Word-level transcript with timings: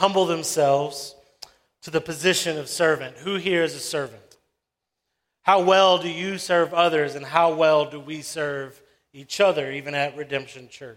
humble 0.00 0.24
themselves 0.24 1.14
to 1.82 1.90
the 1.90 2.00
position 2.00 2.56
of 2.56 2.70
servant. 2.70 3.18
Who 3.18 3.36
here 3.36 3.62
is 3.62 3.74
a 3.74 3.80
servant? 3.80 4.38
How 5.42 5.60
well 5.60 5.98
do 5.98 6.08
you 6.08 6.38
serve 6.38 6.72
others, 6.72 7.14
and 7.14 7.26
how 7.26 7.52
well 7.52 7.84
do 7.84 8.00
we 8.00 8.22
serve 8.22 8.80
each 9.12 9.42
other, 9.42 9.70
even 9.70 9.94
at 9.94 10.16
Redemption 10.16 10.70
Church? 10.70 10.96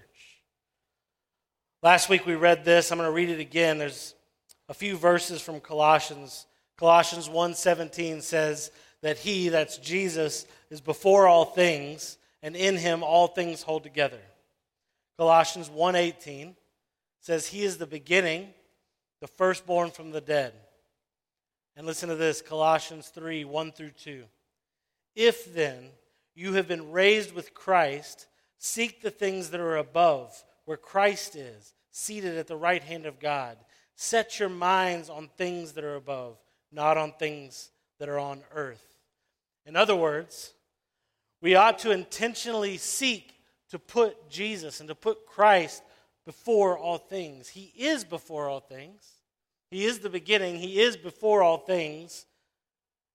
Last 1.82 2.08
week 2.08 2.26
we 2.26 2.36
read 2.36 2.64
this. 2.64 2.94
I'm 2.94 2.98
going 2.98 3.10
to 3.10 3.14
read 3.14 3.30
it 3.30 3.42
again. 3.42 3.78
There's 3.78 4.16
a 4.70 4.74
few 4.74 4.96
verses 4.96 5.42
from 5.42 5.60
Colossians. 5.60 6.46
Colossians 6.78 7.28
1:17 7.28 8.22
says 8.22 8.72
that 9.02 9.18
he, 9.18 9.50
that's 9.50 9.80
Jesus, 9.80 10.46
is 10.70 10.80
before 10.80 11.28
all 11.28 11.44
things, 11.44 12.18
and 12.42 12.56
in 12.56 12.78
him 12.78 13.04
all 13.04 13.28
things 13.28 13.64
hold 13.64 13.84
together. 13.84 14.22
Colossians 15.18 15.70
1:18 15.70 16.56
says 17.20 17.48
he 17.48 17.64
is 17.64 17.78
the 17.78 17.86
beginning, 17.86 18.54
the 19.24 19.28
firstborn 19.28 19.90
from 19.90 20.12
the 20.12 20.20
dead. 20.20 20.52
And 21.78 21.88
listen 21.88 22.10
to 22.10 22.16
this, 22.16 22.42
Colossians 22.42 23.08
3, 23.08 23.46
1 23.46 23.72
through 23.72 23.92
2. 23.92 24.26
If 25.16 25.54
then 25.54 25.92
you 26.36 26.56
have 26.56 26.68
been 26.68 26.92
raised 26.92 27.34
with 27.34 27.54
Christ, 27.54 28.28
seek 28.58 29.02
the 29.02 29.10
things 29.10 29.52
that 29.52 29.62
are 29.62 29.78
above, 29.78 30.44
where 30.66 30.76
Christ 30.76 31.38
is, 31.38 31.74
seated 31.90 32.38
at 32.38 32.48
the 32.48 32.58
right 32.58 32.84
hand 32.84 33.06
of 33.06 33.22
God. 33.22 33.56
Set 33.96 34.42
your 34.42 34.50
minds 34.50 35.10
on 35.10 35.30
things 35.38 35.72
that 35.72 35.86
are 35.86 35.96
above, 35.96 36.38
not 36.70 36.98
on 36.98 37.14
things 37.14 37.72
that 38.00 38.10
are 38.10 38.20
on 38.20 38.42
earth. 38.54 38.98
In 39.66 39.78
other 39.78 39.96
words, 39.96 40.52
we 41.40 41.56
ought 41.56 41.80
to 41.80 41.92
intentionally 41.92 42.76
seek 42.76 43.36
to 43.70 43.80
put 43.80 44.30
Jesus 44.30 44.82
and 44.82 44.90
to 44.90 44.96
put 44.96 45.26
Christ 45.26 45.82
before 46.26 46.78
all 46.78 46.98
things. 46.98 47.50
He 47.50 47.74
is 47.78 48.04
before 48.04 48.48
all 48.50 48.60
things. 48.60 49.08
He 49.70 49.86
is 49.86 50.00
the 50.00 50.10
beginning. 50.10 50.58
He 50.58 50.80
is 50.82 50.98
before 50.98 51.44
all 51.44 51.58
things. 51.58 52.26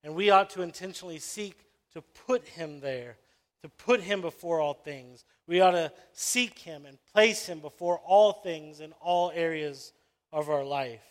And 0.03 0.15
we 0.15 0.31
ought 0.31 0.50
to 0.50 0.62
intentionally 0.62 1.19
seek 1.19 1.65
to 1.92 2.03
put 2.27 2.47
him 2.47 2.81
there, 2.81 3.17
to 3.62 3.69
put 3.69 4.00
him 4.00 4.20
before 4.20 4.61
all 4.61 4.75
things. 4.75 5.25
We 5.47 5.61
ought 5.61 5.73
to 5.73 5.92
seek 6.12 6.59
him 6.59 6.84
and 6.87 6.98
place 7.12 7.47
him 7.47 7.61
before 7.61 7.98
all 7.98 8.33
things 8.33 8.81
in 8.81 8.92
all 9.00 9.33
areas 9.34 9.93
of 10.33 10.50
our 10.50 10.65
life. 10.65 11.05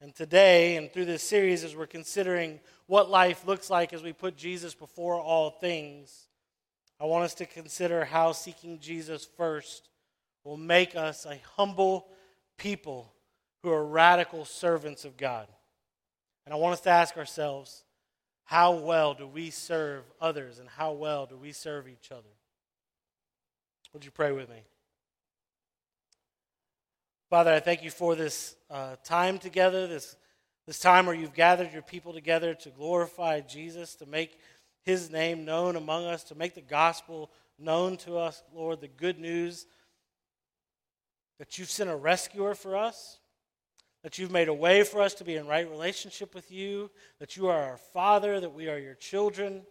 And 0.00 0.14
today, 0.14 0.76
and 0.76 0.90
through 0.90 1.06
this 1.06 1.24
series, 1.24 1.64
as 1.64 1.74
we're 1.74 1.86
considering 1.86 2.60
what 2.86 3.10
life 3.10 3.46
looks 3.46 3.68
like 3.68 3.92
as 3.92 4.02
we 4.02 4.12
put 4.12 4.36
Jesus 4.36 4.74
before 4.74 5.20
all 5.20 5.50
things, 5.50 6.28
I 7.00 7.04
want 7.04 7.24
us 7.24 7.34
to 7.34 7.46
consider 7.46 8.04
how 8.04 8.32
seeking 8.32 8.78
Jesus 8.78 9.24
first 9.36 9.87
will 10.48 10.56
make 10.56 10.96
us 10.96 11.26
a 11.26 11.38
humble 11.56 12.08
people 12.56 13.12
who 13.62 13.70
are 13.70 13.84
radical 13.84 14.46
servants 14.46 15.04
of 15.04 15.18
God. 15.18 15.46
And 16.46 16.54
I 16.54 16.56
want 16.56 16.72
us 16.72 16.80
to 16.82 16.90
ask 16.90 17.18
ourselves 17.18 17.84
how 18.44 18.72
well 18.72 19.12
do 19.12 19.26
we 19.26 19.50
serve 19.50 20.04
others 20.18 20.58
and 20.58 20.66
how 20.66 20.92
well 20.92 21.26
do 21.26 21.36
we 21.36 21.52
serve 21.52 21.86
each 21.86 22.10
other? 22.10 22.30
Would 23.92 24.06
you 24.06 24.10
pray 24.10 24.32
with 24.32 24.48
me? 24.48 24.62
Father, 27.28 27.52
I 27.52 27.60
thank 27.60 27.82
you 27.82 27.90
for 27.90 28.14
this 28.14 28.56
uh, 28.70 28.96
time 29.04 29.36
together, 29.36 29.86
this, 29.86 30.16
this 30.66 30.78
time 30.78 31.04
where 31.04 31.14
you've 31.14 31.34
gathered 31.34 31.74
your 31.74 31.82
people 31.82 32.14
together 32.14 32.54
to 32.54 32.70
glorify 32.70 33.42
Jesus, 33.42 33.96
to 33.96 34.06
make 34.06 34.38
his 34.82 35.10
name 35.10 35.44
known 35.44 35.76
among 35.76 36.06
us, 36.06 36.24
to 36.24 36.34
make 36.34 36.54
the 36.54 36.62
gospel 36.62 37.30
known 37.58 37.98
to 37.98 38.16
us, 38.16 38.42
Lord, 38.54 38.80
the 38.80 38.88
good 38.88 39.18
news 39.18 39.66
that 41.38 41.58
you've 41.58 41.70
sent 41.70 41.90
a 41.90 41.96
rescuer 41.96 42.54
for 42.54 42.76
us, 42.76 43.18
that 44.02 44.18
you've 44.18 44.30
made 44.30 44.48
a 44.48 44.54
way 44.54 44.82
for 44.82 45.00
us 45.00 45.14
to 45.14 45.24
be 45.24 45.36
in 45.36 45.46
right 45.46 45.68
relationship 45.68 46.34
with 46.34 46.50
you, 46.50 46.90
that 47.18 47.36
you 47.36 47.48
are 47.48 47.62
our 47.62 47.76
Father, 47.76 48.40
that 48.40 48.54
we 48.54 48.68
are 48.68 48.78
your 48.78 48.94
children. 48.94 49.62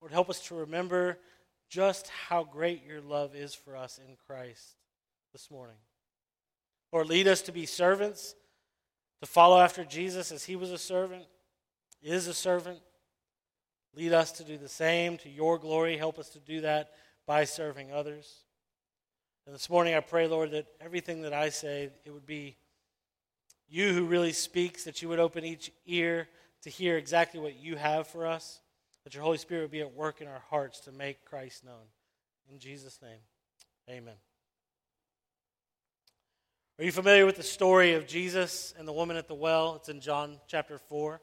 Lord, 0.00 0.12
help 0.12 0.30
us 0.30 0.40
to 0.48 0.54
remember 0.54 1.18
just 1.68 2.08
how 2.08 2.44
great 2.44 2.84
your 2.86 3.00
love 3.00 3.34
is 3.34 3.54
for 3.54 3.76
us 3.76 3.98
in 4.06 4.16
Christ 4.26 4.76
this 5.32 5.50
morning. 5.50 5.76
Lord, 6.92 7.08
lead 7.08 7.26
us 7.26 7.42
to 7.42 7.52
be 7.52 7.66
servants, 7.66 8.34
to 9.20 9.26
follow 9.26 9.58
after 9.60 9.84
Jesus 9.84 10.30
as 10.30 10.44
he 10.44 10.54
was 10.54 10.70
a 10.70 10.78
servant, 10.78 11.24
is 12.02 12.28
a 12.28 12.34
servant. 12.34 12.78
Lead 13.96 14.12
us 14.12 14.32
to 14.32 14.44
do 14.44 14.58
the 14.58 14.68
same 14.68 15.16
to 15.18 15.30
your 15.30 15.58
glory. 15.58 15.96
Help 15.96 16.18
us 16.18 16.28
to 16.30 16.38
do 16.38 16.60
that 16.60 16.90
by 17.26 17.44
serving 17.44 17.90
others. 17.90 18.43
And 19.46 19.54
this 19.54 19.68
morning 19.68 19.94
I 19.94 20.00
pray, 20.00 20.26
Lord, 20.26 20.52
that 20.52 20.66
everything 20.80 21.22
that 21.22 21.34
I 21.34 21.50
say, 21.50 21.90
it 22.04 22.10
would 22.10 22.24
be 22.24 22.56
you 23.68 23.92
who 23.92 24.04
really 24.04 24.32
speaks, 24.32 24.84
that 24.84 25.02
you 25.02 25.08
would 25.10 25.18
open 25.18 25.44
each 25.44 25.70
ear 25.86 26.28
to 26.62 26.70
hear 26.70 26.96
exactly 26.96 27.40
what 27.40 27.56
you 27.56 27.76
have 27.76 28.06
for 28.06 28.26
us, 28.26 28.60
that 29.04 29.12
your 29.12 29.22
Holy 29.22 29.36
Spirit 29.36 29.62
would 29.62 29.70
be 29.70 29.82
at 29.82 29.92
work 29.92 30.22
in 30.22 30.28
our 30.28 30.42
hearts 30.48 30.80
to 30.80 30.92
make 30.92 31.26
Christ 31.26 31.62
known. 31.62 31.84
In 32.50 32.58
Jesus' 32.58 32.98
name, 33.02 33.18
amen. 33.90 34.14
Are 36.78 36.84
you 36.84 36.92
familiar 36.92 37.26
with 37.26 37.36
the 37.36 37.42
story 37.42 37.94
of 37.94 38.06
Jesus 38.06 38.72
and 38.78 38.88
the 38.88 38.92
woman 38.92 39.16
at 39.16 39.28
the 39.28 39.34
well? 39.34 39.76
It's 39.76 39.90
in 39.90 40.00
John 40.00 40.38
chapter 40.48 40.78
4, 40.78 41.20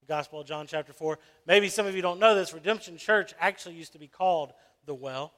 the 0.00 0.06
Gospel 0.06 0.40
of 0.40 0.46
John 0.46 0.66
chapter 0.66 0.92
4. 0.92 1.18
Maybe 1.46 1.70
some 1.70 1.86
of 1.86 1.96
you 1.96 2.02
don't 2.02 2.20
know 2.20 2.34
this. 2.34 2.52
Redemption 2.52 2.98
Church 2.98 3.32
actually 3.40 3.76
used 3.76 3.92
to 3.94 3.98
be 3.98 4.08
called 4.08 4.52
the 4.84 4.94
well. 4.94 5.32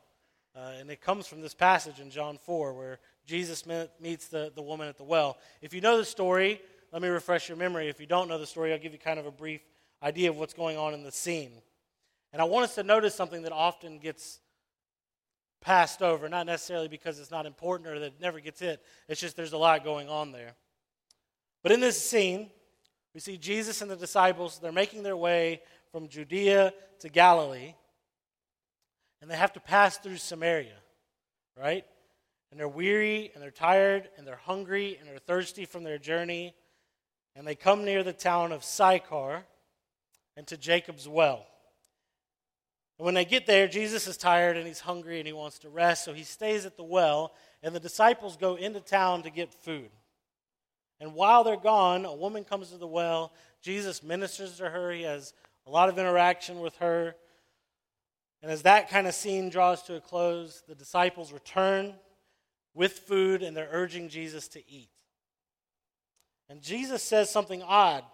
Uh, 0.56 0.72
and 0.78 0.90
it 0.90 1.00
comes 1.00 1.26
from 1.26 1.40
this 1.40 1.54
passage 1.54 1.98
in 1.98 2.10
John 2.10 2.38
4 2.38 2.74
where 2.74 3.00
Jesus 3.26 3.64
meets 4.00 4.28
the, 4.28 4.52
the 4.54 4.62
woman 4.62 4.88
at 4.88 4.96
the 4.96 5.04
well. 5.04 5.38
If 5.60 5.74
you 5.74 5.80
know 5.80 5.96
the 5.96 6.04
story, 6.04 6.60
let 6.92 7.02
me 7.02 7.08
refresh 7.08 7.48
your 7.48 7.58
memory. 7.58 7.88
If 7.88 7.98
you 7.98 8.06
don't 8.06 8.28
know 8.28 8.38
the 8.38 8.46
story, 8.46 8.72
I'll 8.72 8.78
give 8.78 8.92
you 8.92 8.98
kind 8.98 9.18
of 9.18 9.26
a 9.26 9.32
brief 9.32 9.62
idea 10.02 10.30
of 10.30 10.36
what's 10.36 10.54
going 10.54 10.76
on 10.76 10.94
in 10.94 11.02
the 11.02 11.10
scene. 11.10 11.52
And 12.32 12.40
I 12.40 12.44
want 12.44 12.64
us 12.64 12.76
to 12.76 12.84
notice 12.84 13.14
something 13.14 13.42
that 13.42 13.52
often 13.52 13.98
gets 13.98 14.38
passed 15.60 16.02
over, 16.02 16.28
not 16.28 16.46
necessarily 16.46 16.88
because 16.88 17.18
it's 17.18 17.30
not 17.30 17.46
important 17.46 17.88
or 17.88 17.98
that 17.98 18.06
it 18.06 18.20
never 18.20 18.38
gets 18.38 18.60
hit. 18.60 18.80
It's 19.08 19.20
just 19.20 19.36
there's 19.36 19.54
a 19.54 19.58
lot 19.58 19.82
going 19.82 20.08
on 20.08 20.30
there. 20.30 20.54
But 21.62 21.72
in 21.72 21.80
this 21.80 22.00
scene, 22.00 22.50
we 23.12 23.20
see 23.20 23.38
Jesus 23.38 23.80
and 23.80 23.90
the 23.90 23.96
disciples, 23.96 24.60
they're 24.60 24.72
making 24.72 25.02
their 25.02 25.16
way 25.16 25.62
from 25.90 26.08
Judea 26.08 26.74
to 27.00 27.08
Galilee 27.08 27.74
and 29.24 29.30
they 29.30 29.36
have 29.36 29.54
to 29.54 29.60
pass 29.60 29.96
through 29.96 30.18
Samaria, 30.18 30.76
right? 31.56 31.86
And 32.50 32.60
they're 32.60 32.68
weary 32.68 33.30
and 33.32 33.42
they're 33.42 33.50
tired 33.50 34.10
and 34.18 34.26
they're 34.26 34.36
hungry 34.36 34.98
and 35.00 35.08
they're 35.08 35.16
thirsty 35.16 35.64
from 35.64 35.82
their 35.82 35.96
journey. 35.96 36.54
And 37.34 37.46
they 37.46 37.54
come 37.54 37.86
near 37.86 38.02
the 38.02 38.12
town 38.12 38.52
of 38.52 38.62
Sychar 38.62 39.46
and 40.36 40.46
to 40.48 40.58
Jacob's 40.58 41.08
well. 41.08 41.46
And 42.98 43.06
when 43.06 43.14
they 43.14 43.24
get 43.24 43.46
there, 43.46 43.66
Jesus 43.66 44.06
is 44.06 44.18
tired 44.18 44.58
and 44.58 44.66
he's 44.66 44.80
hungry 44.80 45.20
and 45.20 45.26
he 45.26 45.32
wants 45.32 45.58
to 45.60 45.70
rest, 45.70 46.04
so 46.04 46.12
he 46.12 46.22
stays 46.22 46.66
at 46.66 46.76
the 46.76 46.84
well, 46.84 47.32
and 47.62 47.74
the 47.74 47.80
disciples 47.80 48.36
go 48.36 48.56
into 48.56 48.80
town 48.80 49.22
to 49.22 49.30
get 49.30 49.54
food. 49.54 49.88
And 51.00 51.14
while 51.14 51.44
they're 51.44 51.56
gone, 51.56 52.04
a 52.04 52.14
woman 52.14 52.44
comes 52.44 52.72
to 52.72 52.76
the 52.76 52.86
well. 52.86 53.32
Jesus 53.62 54.02
ministers 54.02 54.58
to 54.58 54.68
her. 54.68 54.92
He 54.92 55.04
has 55.04 55.32
a 55.66 55.70
lot 55.70 55.88
of 55.88 55.98
interaction 55.98 56.60
with 56.60 56.76
her. 56.76 57.16
And 58.44 58.52
as 58.52 58.60
that 58.64 58.90
kind 58.90 59.06
of 59.06 59.14
scene 59.14 59.48
draws 59.48 59.82
to 59.84 59.94
a 59.94 60.02
close, 60.02 60.62
the 60.68 60.74
disciples 60.74 61.32
return 61.32 61.94
with 62.74 62.92
food 62.92 63.42
and 63.42 63.56
they're 63.56 63.70
urging 63.72 64.10
Jesus 64.10 64.48
to 64.48 64.58
eat. 64.70 64.90
And 66.50 66.60
Jesus 66.60 67.02
says 67.02 67.30
something 67.30 67.62
odd, 67.62 68.04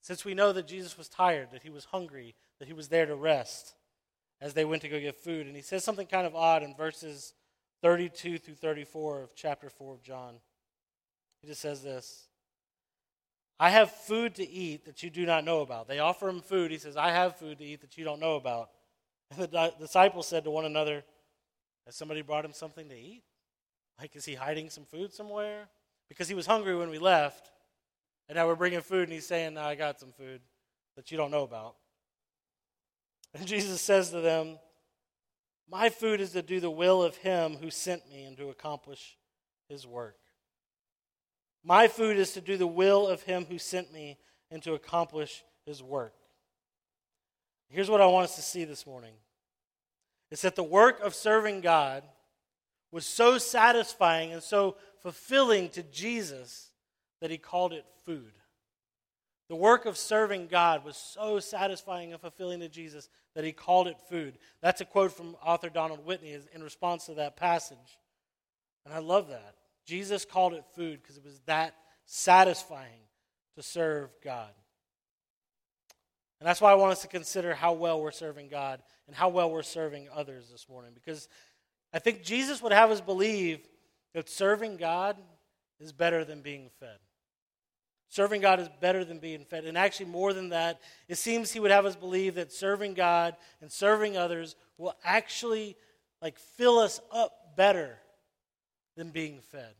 since 0.00 0.24
we 0.24 0.34
know 0.34 0.52
that 0.52 0.66
Jesus 0.66 0.98
was 0.98 1.08
tired, 1.08 1.52
that 1.52 1.62
he 1.62 1.70
was 1.70 1.84
hungry, 1.84 2.34
that 2.58 2.66
he 2.66 2.74
was 2.74 2.88
there 2.88 3.06
to 3.06 3.14
rest 3.14 3.76
as 4.40 4.54
they 4.54 4.64
went 4.64 4.82
to 4.82 4.88
go 4.88 4.98
get 4.98 5.14
food. 5.14 5.46
And 5.46 5.54
he 5.54 5.62
says 5.62 5.84
something 5.84 6.08
kind 6.08 6.26
of 6.26 6.34
odd 6.34 6.64
in 6.64 6.74
verses 6.74 7.32
32 7.80 8.38
through 8.38 8.54
34 8.54 9.22
of 9.22 9.36
chapter 9.36 9.70
4 9.70 9.94
of 9.94 10.02
John. 10.02 10.34
He 11.42 11.46
just 11.46 11.60
says 11.60 11.80
this 11.80 12.26
I 13.60 13.70
have 13.70 13.92
food 13.92 14.34
to 14.34 14.50
eat 14.50 14.86
that 14.86 15.04
you 15.04 15.10
do 15.10 15.24
not 15.24 15.44
know 15.44 15.60
about. 15.60 15.86
They 15.86 16.00
offer 16.00 16.28
him 16.28 16.40
food. 16.40 16.72
He 16.72 16.78
says, 16.78 16.96
I 16.96 17.12
have 17.12 17.36
food 17.36 17.58
to 17.58 17.64
eat 17.64 17.82
that 17.82 17.96
you 17.96 18.02
don't 18.04 18.18
know 18.18 18.34
about. 18.34 18.70
And 19.30 19.40
the 19.50 19.74
disciples 19.78 20.26
said 20.26 20.44
to 20.44 20.50
one 20.50 20.64
another, 20.64 21.04
Has 21.86 21.96
somebody 21.96 22.22
brought 22.22 22.44
him 22.44 22.52
something 22.52 22.88
to 22.88 22.94
eat? 22.94 23.22
Like, 23.98 24.16
is 24.16 24.24
he 24.24 24.34
hiding 24.34 24.70
some 24.70 24.84
food 24.84 25.12
somewhere? 25.12 25.68
Because 26.08 26.28
he 26.28 26.34
was 26.34 26.46
hungry 26.46 26.76
when 26.76 26.90
we 26.90 26.98
left, 26.98 27.50
and 28.28 28.36
now 28.36 28.46
we're 28.46 28.56
bringing 28.56 28.80
food, 28.80 29.04
and 29.04 29.12
he's 29.12 29.26
saying, 29.26 29.54
no, 29.54 29.62
I 29.62 29.74
got 29.74 30.00
some 30.00 30.12
food 30.12 30.40
that 30.96 31.10
you 31.10 31.16
don't 31.16 31.30
know 31.30 31.42
about. 31.42 31.76
And 33.34 33.46
Jesus 33.46 33.80
says 33.80 34.10
to 34.10 34.20
them, 34.20 34.58
My 35.70 35.88
food 35.88 36.20
is 36.20 36.32
to 36.32 36.42
do 36.42 36.60
the 36.60 36.70
will 36.70 37.02
of 37.02 37.16
him 37.16 37.56
who 37.60 37.70
sent 37.70 38.08
me 38.10 38.24
and 38.24 38.36
to 38.38 38.48
accomplish 38.48 39.16
his 39.68 39.86
work. 39.86 40.16
My 41.62 41.88
food 41.88 42.16
is 42.16 42.32
to 42.32 42.40
do 42.40 42.56
the 42.56 42.66
will 42.66 43.06
of 43.06 43.22
him 43.22 43.44
who 43.44 43.58
sent 43.58 43.92
me 43.92 44.18
and 44.50 44.62
to 44.62 44.74
accomplish 44.74 45.44
his 45.66 45.82
work. 45.82 46.14
Here's 47.70 47.88
what 47.88 48.00
I 48.00 48.06
want 48.06 48.24
us 48.24 48.36
to 48.36 48.42
see 48.42 48.64
this 48.64 48.86
morning 48.86 49.14
it's 50.30 50.42
that 50.42 50.56
the 50.56 50.62
work 50.62 51.00
of 51.00 51.14
serving 51.14 51.60
God 51.60 52.02
was 52.92 53.06
so 53.06 53.38
satisfying 53.38 54.32
and 54.32 54.42
so 54.42 54.76
fulfilling 55.00 55.68
to 55.70 55.82
Jesus 55.84 56.70
that 57.20 57.30
he 57.30 57.38
called 57.38 57.72
it 57.72 57.84
food. 58.04 58.32
The 59.48 59.56
work 59.56 59.86
of 59.86 59.96
serving 59.96 60.46
God 60.46 60.84
was 60.84 60.96
so 60.96 61.40
satisfying 61.40 62.12
and 62.12 62.20
fulfilling 62.20 62.60
to 62.60 62.68
Jesus 62.68 63.08
that 63.34 63.44
he 63.44 63.52
called 63.52 63.88
it 63.88 64.00
food. 64.08 64.38
That's 64.60 64.80
a 64.80 64.84
quote 64.84 65.12
from 65.12 65.36
author 65.44 65.68
Donald 65.68 66.04
Whitney 66.04 66.36
in 66.52 66.62
response 66.62 67.06
to 67.06 67.14
that 67.14 67.36
passage. 67.36 67.98
And 68.84 68.94
I 68.94 68.98
love 68.98 69.28
that. 69.28 69.54
Jesus 69.86 70.24
called 70.24 70.54
it 70.54 70.64
food 70.76 71.00
because 71.02 71.16
it 71.16 71.24
was 71.24 71.40
that 71.46 71.74
satisfying 72.06 73.02
to 73.56 73.62
serve 73.62 74.10
God. 74.22 74.50
And 76.40 76.48
that's 76.48 76.60
why 76.60 76.72
I 76.72 76.74
want 76.74 76.92
us 76.92 77.02
to 77.02 77.08
consider 77.08 77.54
how 77.54 77.74
well 77.74 78.00
we're 78.00 78.10
serving 78.10 78.48
God 78.48 78.82
and 79.06 79.14
how 79.14 79.28
well 79.28 79.50
we're 79.50 79.62
serving 79.62 80.08
others 80.12 80.48
this 80.50 80.68
morning. 80.68 80.92
Because 80.94 81.28
I 81.92 81.98
think 81.98 82.22
Jesus 82.22 82.62
would 82.62 82.72
have 82.72 82.90
us 82.90 83.00
believe 83.00 83.60
that 84.14 84.28
serving 84.28 84.78
God 84.78 85.16
is 85.78 85.92
better 85.92 86.24
than 86.24 86.40
being 86.40 86.70
fed. 86.80 86.96
Serving 88.08 88.40
God 88.40 88.58
is 88.58 88.68
better 88.80 89.04
than 89.04 89.18
being 89.18 89.44
fed. 89.44 89.66
And 89.66 89.78
actually, 89.78 90.06
more 90.06 90.32
than 90.32 90.48
that, 90.48 90.80
it 91.08 91.16
seems 91.16 91.52
he 91.52 91.60
would 91.60 91.70
have 91.70 91.86
us 91.86 91.94
believe 91.94 92.34
that 92.36 92.52
serving 92.52 92.94
God 92.94 93.36
and 93.60 93.70
serving 93.70 94.16
others 94.16 94.56
will 94.78 94.94
actually 95.04 95.76
like 96.20 96.38
fill 96.38 96.78
us 96.78 97.00
up 97.12 97.56
better 97.56 97.98
than 98.96 99.10
being 99.10 99.40
fed. 99.52 99.74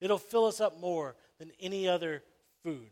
It'll 0.00 0.18
fill 0.18 0.44
us 0.46 0.60
up 0.60 0.78
more 0.80 1.16
than 1.38 1.50
any 1.60 1.88
other 1.88 2.22
food. 2.62 2.90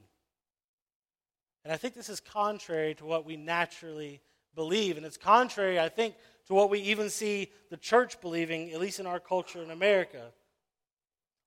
And 1.64 1.72
I 1.72 1.76
think 1.76 1.94
this 1.94 2.08
is 2.08 2.20
contrary 2.20 2.94
to 2.96 3.04
what 3.04 3.24
we 3.24 3.36
naturally 3.36 4.20
believe. 4.54 4.96
And 4.96 5.06
it's 5.06 5.16
contrary, 5.16 5.80
I 5.80 5.88
think, 5.88 6.14
to 6.46 6.54
what 6.54 6.70
we 6.70 6.80
even 6.80 7.08
see 7.08 7.50
the 7.70 7.76
church 7.76 8.20
believing, 8.20 8.70
at 8.72 8.80
least 8.80 9.00
in 9.00 9.06
our 9.06 9.20
culture 9.20 9.62
in 9.62 9.70
America. 9.70 10.32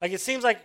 Like 0.01 0.11
it 0.11 0.21
seems 0.21 0.43
like 0.43 0.59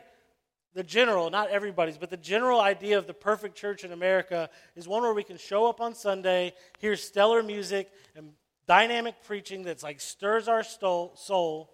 the 0.74 0.82
general, 0.82 1.28
not 1.28 1.50
everybody's, 1.50 1.98
but 1.98 2.08
the 2.08 2.16
general 2.16 2.60
idea 2.60 2.96
of 2.96 3.06
the 3.06 3.14
perfect 3.14 3.56
church 3.56 3.84
in 3.84 3.92
America 3.92 4.48
is 4.74 4.88
one 4.88 5.02
where 5.02 5.12
we 5.12 5.22
can 5.22 5.36
show 5.36 5.66
up 5.66 5.80
on 5.80 5.94
Sunday, 5.94 6.54
hear 6.78 6.96
stellar 6.96 7.42
music 7.42 7.90
and 8.16 8.32
dynamic 8.66 9.16
preaching 9.24 9.62
that's 9.64 9.82
like 9.82 10.00
stirs 10.00 10.48
our 10.48 10.62
soul, 10.62 11.70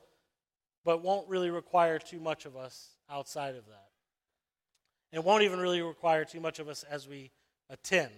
but 0.84 1.02
won't 1.02 1.28
really 1.28 1.50
require 1.50 1.98
too 1.98 2.18
much 2.18 2.44
of 2.44 2.56
us 2.56 2.96
outside 3.08 3.54
of 3.54 3.66
that. 3.66 3.86
And 5.12 5.24
won't 5.24 5.44
even 5.44 5.60
really 5.60 5.80
require 5.80 6.24
too 6.24 6.40
much 6.40 6.58
of 6.58 6.68
us 6.68 6.82
as 6.82 7.06
we 7.08 7.30
attend. 7.70 8.12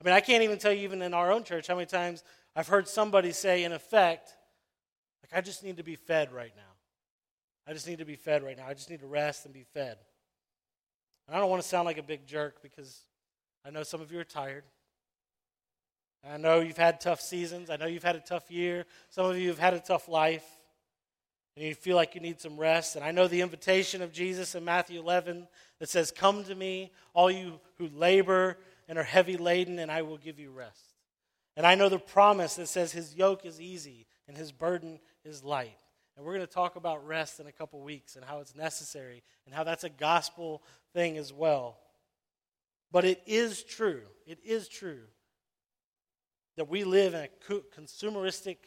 I 0.00 0.04
mean, 0.04 0.14
I 0.14 0.20
can't 0.20 0.42
even 0.42 0.58
tell 0.58 0.72
you, 0.72 0.82
even 0.82 1.02
in 1.02 1.14
our 1.14 1.32
own 1.32 1.44
church, 1.44 1.66
how 1.66 1.74
many 1.74 1.86
times 1.86 2.24
I've 2.54 2.68
heard 2.68 2.88
somebody 2.88 3.32
say, 3.32 3.64
in 3.64 3.72
effect, 3.72 4.34
like, 5.22 5.38
I 5.38 5.40
just 5.40 5.64
need 5.64 5.78
to 5.78 5.82
be 5.82 5.96
fed 5.96 6.32
right 6.32 6.52
now. 6.54 6.62
I 7.66 7.72
just 7.72 7.88
need 7.88 7.98
to 7.98 8.04
be 8.04 8.16
fed 8.16 8.42
right 8.42 8.56
now. 8.56 8.66
I 8.68 8.74
just 8.74 8.90
need 8.90 9.00
to 9.00 9.06
rest 9.06 9.46
and 9.46 9.54
be 9.54 9.64
fed. 9.72 9.96
And 11.26 11.36
I 11.36 11.40
don't 11.40 11.48
want 11.48 11.62
to 11.62 11.68
sound 11.68 11.86
like 11.86 11.98
a 11.98 12.02
big 12.02 12.26
jerk 12.26 12.62
because 12.62 13.00
I 13.64 13.70
know 13.70 13.82
some 13.82 14.02
of 14.02 14.12
you 14.12 14.20
are 14.20 14.24
tired. 14.24 14.64
I 16.30 16.36
know 16.36 16.60
you've 16.60 16.76
had 16.76 17.00
tough 17.00 17.20
seasons. 17.20 17.70
I 17.70 17.76
know 17.76 17.86
you've 17.86 18.04
had 18.04 18.16
a 18.16 18.20
tough 18.20 18.50
year. 18.50 18.84
Some 19.10 19.26
of 19.26 19.38
you 19.38 19.48
have 19.48 19.58
had 19.58 19.74
a 19.74 19.80
tough 19.80 20.08
life. 20.08 20.44
And 21.56 21.64
you 21.64 21.74
feel 21.74 21.96
like 21.96 22.14
you 22.14 22.20
need 22.20 22.40
some 22.40 22.56
rest. 22.56 22.96
And 22.96 23.04
I 23.04 23.12
know 23.12 23.28
the 23.28 23.40
invitation 23.40 24.02
of 24.02 24.12
Jesus 24.12 24.54
in 24.54 24.64
Matthew 24.64 25.00
11 25.00 25.46
that 25.78 25.88
says, 25.88 26.10
Come 26.10 26.44
to 26.44 26.54
me, 26.54 26.90
all 27.12 27.30
you 27.30 27.60
who 27.78 27.88
labor 27.88 28.58
and 28.88 28.98
are 28.98 29.04
heavy 29.04 29.36
laden, 29.36 29.78
and 29.78 29.90
I 29.90 30.02
will 30.02 30.18
give 30.18 30.38
you 30.38 30.50
rest. 30.50 30.94
And 31.56 31.66
I 31.66 31.76
know 31.76 31.88
the 31.88 31.98
promise 31.98 32.56
that 32.56 32.68
says, 32.68 32.92
His 32.92 33.14
yoke 33.14 33.46
is 33.46 33.60
easy 33.60 34.06
and 34.26 34.36
His 34.36 34.50
burden 34.50 34.98
is 35.24 35.44
light. 35.44 35.78
And 36.16 36.24
we're 36.24 36.34
going 36.34 36.46
to 36.46 36.52
talk 36.52 36.76
about 36.76 37.06
rest 37.06 37.40
in 37.40 37.46
a 37.46 37.52
couple 37.52 37.80
weeks 37.80 38.16
and 38.16 38.24
how 38.24 38.40
it's 38.40 38.54
necessary 38.54 39.22
and 39.46 39.54
how 39.54 39.64
that's 39.64 39.84
a 39.84 39.88
gospel 39.88 40.62
thing 40.92 41.16
as 41.18 41.32
well. 41.32 41.78
But 42.92 43.04
it 43.04 43.22
is 43.26 43.62
true, 43.62 44.02
it 44.26 44.38
is 44.44 44.68
true 44.68 45.02
that 46.56 46.68
we 46.68 46.84
live 46.84 47.14
in 47.14 47.20
a 47.20 47.60
consumeristic 47.76 48.58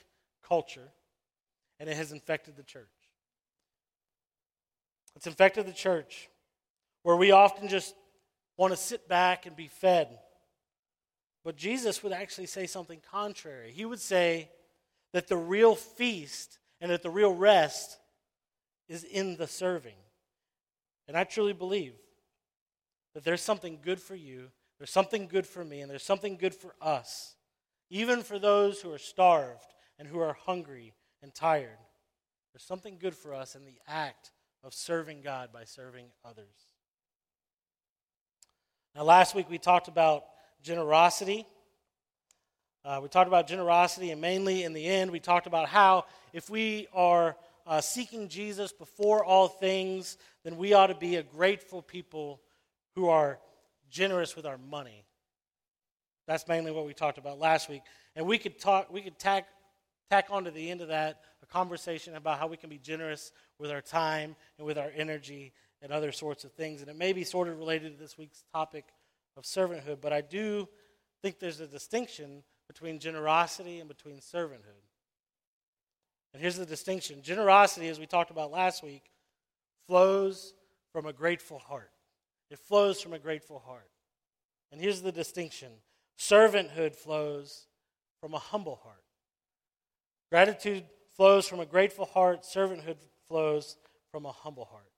culture 0.45 0.89
and 1.79 1.89
it 1.89 1.97
has 1.97 2.11
infected 2.11 2.55
the 2.55 2.63
church. 2.63 2.85
It's 5.15 5.27
infected 5.27 5.65
the 5.65 5.73
church 5.73 6.29
where 7.03 7.15
we 7.15 7.31
often 7.31 7.67
just 7.67 7.95
want 8.57 8.73
to 8.73 8.77
sit 8.77 9.07
back 9.07 9.45
and 9.45 9.55
be 9.55 9.67
fed. 9.67 10.19
But 11.43 11.55
Jesus 11.55 12.03
would 12.03 12.11
actually 12.11 12.47
say 12.47 12.67
something 12.67 12.99
contrary. 13.11 13.71
He 13.71 13.85
would 13.85 14.01
say 14.01 14.49
that 15.13 15.27
the 15.27 15.37
real 15.37 15.75
feast 15.75 16.59
and 16.81 16.91
that 16.91 17.01
the 17.01 17.09
real 17.09 17.33
rest 17.33 17.97
is 18.89 19.03
in 19.03 19.37
the 19.37 19.47
serving. 19.47 19.95
And 21.07 21.17
I 21.17 21.23
truly 21.23 21.53
believe 21.53 21.93
that 23.13 23.23
there's 23.23 23.41
something 23.41 23.79
good 23.81 23.99
for 23.99 24.15
you, 24.15 24.49
there's 24.77 24.91
something 24.91 25.27
good 25.27 25.47
for 25.47 25.63
me, 25.63 25.81
and 25.81 25.89
there's 25.89 26.03
something 26.03 26.37
good 26.37 26.53
for 26.53 26.75
us, 26.81 27.35
even 27.89 28.21
for 28.21 28.37
those 28.37 28.81
who 28.81 28.91
are 28.93 28.99
starved 28.99 29.73
and 29.97 30.07
who 30.07 30.19
are 30.19 30.33
hungry 30.33 30.93
and 31.27 31.35
tired. 31.35 31.77
There's 32.53 32.63
something 32.63 32.97
good 32.97 33.13
for 33.13 33.33
us 33.33 33.53
in 33.53 33.65
the 33.65 33.77
act 33.85 34.31
of 34.63 34.73
serving 34.73 35.19
God 35.21 35.49
by 35.51 35.65
serving 35.65 36.05
others. 36.23 36.55
Now, 38.95 39.03
last 39.03 39.35
week 39.35 39.49
we 39.49 39.57
talked 39.57 39.89
about 39.89 40.23
generosity. 40.63 41.45
Uh, 42.85 43.01
we 43.03 43.09
talked 43.09 43.27
about 43.27 43.45
generosity, 43.45 44.11
and 44.11 44.21
mainly 44.21 44.63
in 44.63 44.71
the 44.71 44.85
end, 44.85 45.11
we 45.11 45.19
talked 45.19 45.47
about 45.47 45.67
how 45.67 46.05
if 46.31 46.49
we 46.49 46.87
are 46.93 47.35
uh, 47.65 47.81
seeking 47.81 48.29
Jesus 48.29 48.71
before 48.71 49.25
all 49.25 49.49
things, 49.49 50.17
then 50.45 50.55
we 50.55 50.71
ought 50.71 50.87
to 50.87 50.95
be 50.95 51.17
a 51.17 51.23
grateful 51.23 51.81
people 51.81 52.39
who 52.95 53.09
are 53.09 53.37
generous 53.89 54.33
with 54.33 54.45
our 54.45 54.57
money. 54.57 55.03
That's 56.25 56.47
mainly 56.47 56.71
what 56.71 56.85
we 56.85 56.93
talked 56.93 57.17
about 57.17 57.37
last 57.37 57.67
week. 57.67 57.81
And 58.15 58.25
we 58.25 58.37
could 58.37 58.57
talk, 58.57 58.89
we 58.89 59.01
could 59.01 59.19
tack, 59.19 59.47
tack 60.09 60.27
on 60.29 60.45
to 60.45 60.51
the 60.51 60.69
end 60.69 60.81
of 60.81 60.87
that 60.89 61.21
a 61.43 61.45
conversation 61.45 62.15
about 62.15 62.39
how 62.39 62.47
we 62.47 62.57
can 62.57 62.69
be 62.69 62.77
generous 62.77 63.31
with 63.59 63.71
our 63.71 63.81
time 63.81 64.35
and 64.57 64.65
with 64.65 64.77
our 64.77 64.91
energy 64.95 65.53
and 65.81 65.91
other 65.91 66.11
sorts 66.11 66.43
of 66.43 66.51
things. 66.53 66.81
And 66.81 66.89
it 66.89 66.95
may 66.95 67.13
be 67.13 67.23
sort 67.23 67.47
of 67.47 67.57
related 67.57 67.93
to 67.93 67.99
this 67.99 68.17
week's 68.17 68.43
topic 68.53 68.85
of 69.35 69.43
servanthood, 69.43 70.01
but 70.01 70.13
I 70.13 70.21
do 70.21 70.67
think 71.21 71.39
there's 71.39 71.59
a 71.59 71.67
distinction 71.67 72.43
between 72.67 72.99
generosity 72.99 73.79
and 73.79 73.87
between 73.87 74.17
servanthood. 74.17 74.83
And 76.33 76.41
here's 76.41 76.57
the 76.57 76.65
distinction 76.65 77.21
generosity, 77.21 77.87
as 77.87 77.99
we 77.99 78.05
talked 78.05 78.31
about 78.31 78.51
last 78.51 78.83
week, 78.83 79.03
flows 79.87 80.53
from 80.91 81.05
a 81.05 81.13
grateful 81.13 81.59
heart. 81.59 81.91
It 82.49 82.59
flows 82.59 83.01
from 83.01 83.13
a 83.13 83.19
grateful 83.19 83.59
heart. 83.59 83.89
And 84.71 84.81
here's 84.81 85.01
the 85.01 85.11
distinction 85.11 85.69
servanthood 86.19 86.95
flows 86.95 87.67
from 88.19 88.33
a 88.33 88.39
humble 88.39 88.79
heart. 88.83 89.03
Gratitude 90.29 90.85
flows 91.15 91.47
from 91.47 91.59
a 91.59 91.65
grateful 91.65 92.05
heart, 92.05 92.43
servanthood 92.43 92.97
flows 93.27 93.77
from 94.11 94.25
a 94.25 94.31
humble 94.31 94.65
heart. 94.65 94.91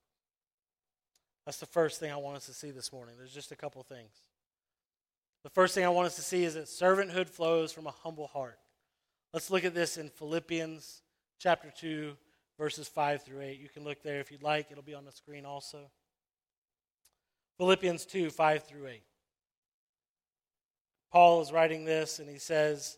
That's 1.45 1.59
the 1.59 1.65
first 1.65 1.99
thing 1.99 2.11
I 2.11 2.17
want 2.17 2.37
us 2.37 2.45
to 2.47 2.53
see 2.53 2.71
this 2.71 2.91
morning. 2.91 3.15
There's 3.17 3.33
just 3.33 3.51
a 3.51 3.55
couple 3.55 3.81
things. 3.83 4.11
The 5.43 5.49
first 5.49 5.73
thing 5.73 5.85
I 5.85 5.89
want 5.89 6.07
us 6.07 6.15
to 6.17 6.21
see 6.21 6.43
is 6.43 6.55
that 6.55 6.65
servanthood 6.65 7.29
flows 7.29 7.71
from 7.71 7.87
a 7.87 7.91
humble 7.91 8.27
heart. 8.27 8.59
Let's 9.33 9.49
look 9.49 9.63
at 9.63 9.73
this 9.73 9.97
in 9.97 10.09
Philippians 10.09 11.01
chapter 11.39 11.71
2, 11.75 12.17
verses 12.57 12.87
5 12.87 13.23
through 13.23 13.41
8. 13.41 13.59
You 13.59 13.69
can 13.69 13.83
look 13.83 14.03
there 14.03 14.19
if 14.19 14.31
you'd 14.31 14.43
like, 14.43 14.67
it'll 14.69 14.83
be 14.83 14.93
on 14.93 15.05
the 15.05 15.11
screen 15.11 15.45
also. 15.45 15.89
Philippians 17.57 18.05
2, 18.05 18.29
5 18.29 18.63
through 18.63 18.87
8. 18.87 19.03
Paul 21.11 21.41
is 21.41 21.51
writing 21.51 21.85
this, 21.85 22.19
and 22.19 22.29
he 22.29 22.37
says, 22.37 22.97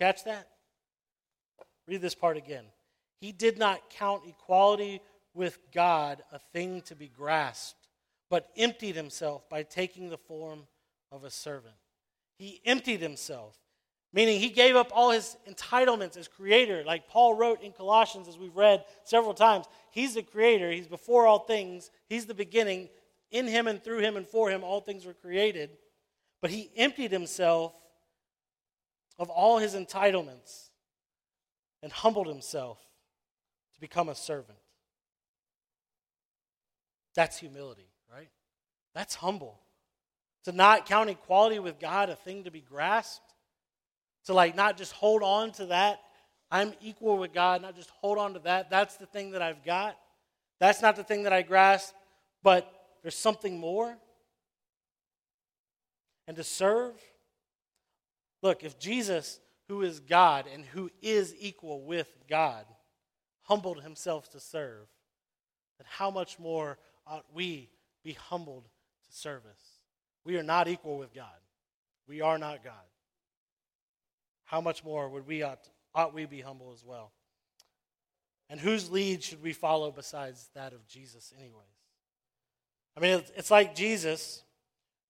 Catch 0.00 0.24
that? 0.24 0.48
Read 1.86 2.00
this 2.00 2.14
part 2.14 2.38
again. 2.38 2.64
He 3.20 3.32
did 3.32 3.58
not 3.58 3.90
count 3.90 4.22
equality 4.26 5.02
with 5.34 5.58
God 5.72 6.22
a 6.32 6.38
thing 6.38 6.80
to 6.82 6.96
be 6.96 7.08
grasped, 7.08 7.86
but 8.30 8.48
emptied 8.56 8.96
himself 8.96 9.46
by 9.50 9.62
taking 9.62 10.08
the 10.08 10.16
form 10.16 10.66
of 11.12 11.24
a 11.24 11.30
servant. 11.30 11.74
He 12.38 12.62
emptied 12.64 13.02
himself. 13.02 13.58
Meaning 14.12 14.40
he 14.40 14.48
gave 14.48 14.74
up 14.74 14.90
all 14.92 15.10
his 15.10 15.36
entitlements 15.48 16.16
as 16.16 16.26
creator. 16.26 16.82
Like 16.84 17.06
Paul 17.06 17.34
wrote 17.34 17.62
in 17.62 17.72
Colossians, 17.72 18.26
as 18.26 18.38
we've 18.38 18.56
read 18.56 18.84
several 19.04 19.34
times, 19.34 19.66
he's 19.90 20.14
the 20.14 20.22
creator. 20.22 20.70
He's 20.70 20.88
before 20.88 21.26
all 21.26 21.40
things. 21.40 21.90
He's 22.08 22.26
the 22.26 22.34
beginning. 22.34 22.88
In 23.30 23.46
him 23.46 23.68
and 23.68 23.84
through 23.84 23.98
him 23.98 24.16
and 24.16 24.26
for 24.26 24.50
him, 24.50 24.64
all 24.64 24.80
things 24.80 25.04
were 25.04 25.14
created. 25.14 25.70
But 26.40 26.50
he 26.50 26.70
emptied 26.74 27.12
himself 27.12 27.74
of 29.20 29.28
all 29.28 29.58
his 29.58 29.74
entitlements 29.74 30.70
and 31.82 31.92
humbled 31.92 32.26
himself 32.26 32.78
to 33.74 33.80
become 33.80 34.08
a 34.08 34.14
servant. 34.14 34.58
That's 37.14 37.36
humility, 37.36 37.86
right? 38.12 38.30
That's 38.94 39.14
humble. 39.14 39.60
To 40.44 40.52
not 40.52 40.86
count 40.86 41.10
equality 41.10 41.58
with 41.58 41.78
God 41.78 42.08
a 42.08 42.16
thing 42.16 42.44
to 42.44 42.50
be 42.50 42.62
grasped. 42.62 43.34
To 44.24 44.32
like 44.32 44.56
not 44.56 44.78
just 44.78 44.92
hold 44.92 45.22
on 45.22 45.52
to 45.52 45.66
that. 45.66 46.00
I'm 46.50 46.72
equal 46.80 47.18
with 47.18 47.34
God, 47.34 47.60
not 47.60 47.76
just 47.76 47.90
hold 47.90 48.16
on 48.16 48.32
to 48.34 48.40
that. 48.40 48.70
That's 48.70 48.96
the 48.96 49.06
thing 49.06 49.32
that 49.32 49.42
I've 49.42 49.64
got. 49.64 49.98
That's 50.60 50.80
not 50.80 50.96
the 50.96 51.04
thing 51.04 51.24
that 51.24 51.32
I 51.32 51.42
grasp, 51.42 51.94
but 52.42 52.72
there's 53.02 53.14
something 53.14 53.60
more. 53.60 53.98
And 56.26 56.36
to 56.38 56.44
serve. 56.44 56.94
Look, 58.42 58.64
if 58.64 58.78
Jesus, 58.78 59.40
who 59.68 59.82
is 59.82 60.00
God 60.00 60.46
and 60.52 60.64
who 60.64 60.90
is 61.02 61.34
equal 61.38 61.82
with 61.82 62.08
God, 62.28 62.64
humbled 63.42 63.82
himself 63.82 64.30
to 64.30 64.40
serve, 64.40 64.86
then 65.78 65.86
how 65.88 66.10
much 66.10 66.38
more 66.38 66.78
ought 67.06 67.26
we 67.34 67.68
be 68.02 68.12
humbled 68.12 68.64
to 68.64 69.16
service? 69.16 69.78
We 70.24 70.36
are 70.36 70.42
not 70.42 70.68
equal 70.68 70.98
with 70.98 71.14
God. 71.14 71.26
We 72.06 72.20
are 72.20 72.38
not 72.38 72.64
God. 72.64 72.72
How 74.44 74.60
much 74.60 74.84
more 74.84 75.08
would 75.08 75.26
we 75.26 75.42
ought, 75.42 75.68
ought 75.94 76.14
we 76.14 76.26
be 76.26 76.40
humble 76.40 76.72
as 76.72 76.84
well? 76.84 77.12
And 78.48 78.58
whose 78.58 78.90
lead 78.90 79.22
should 79.22 79.42
we 79.42 79.52
follow 79.52 79.92
besides 79.92 80.50
that 80.54 80.72
of 80.72 80.86
Jesus, 80.88 81.32
anyways? 81.38 81.54
I 82.96 83.00
mean, 83.00 83.22
it's 83.36 83.50
like 83.50 83.76
Jesus, 83.76 84.42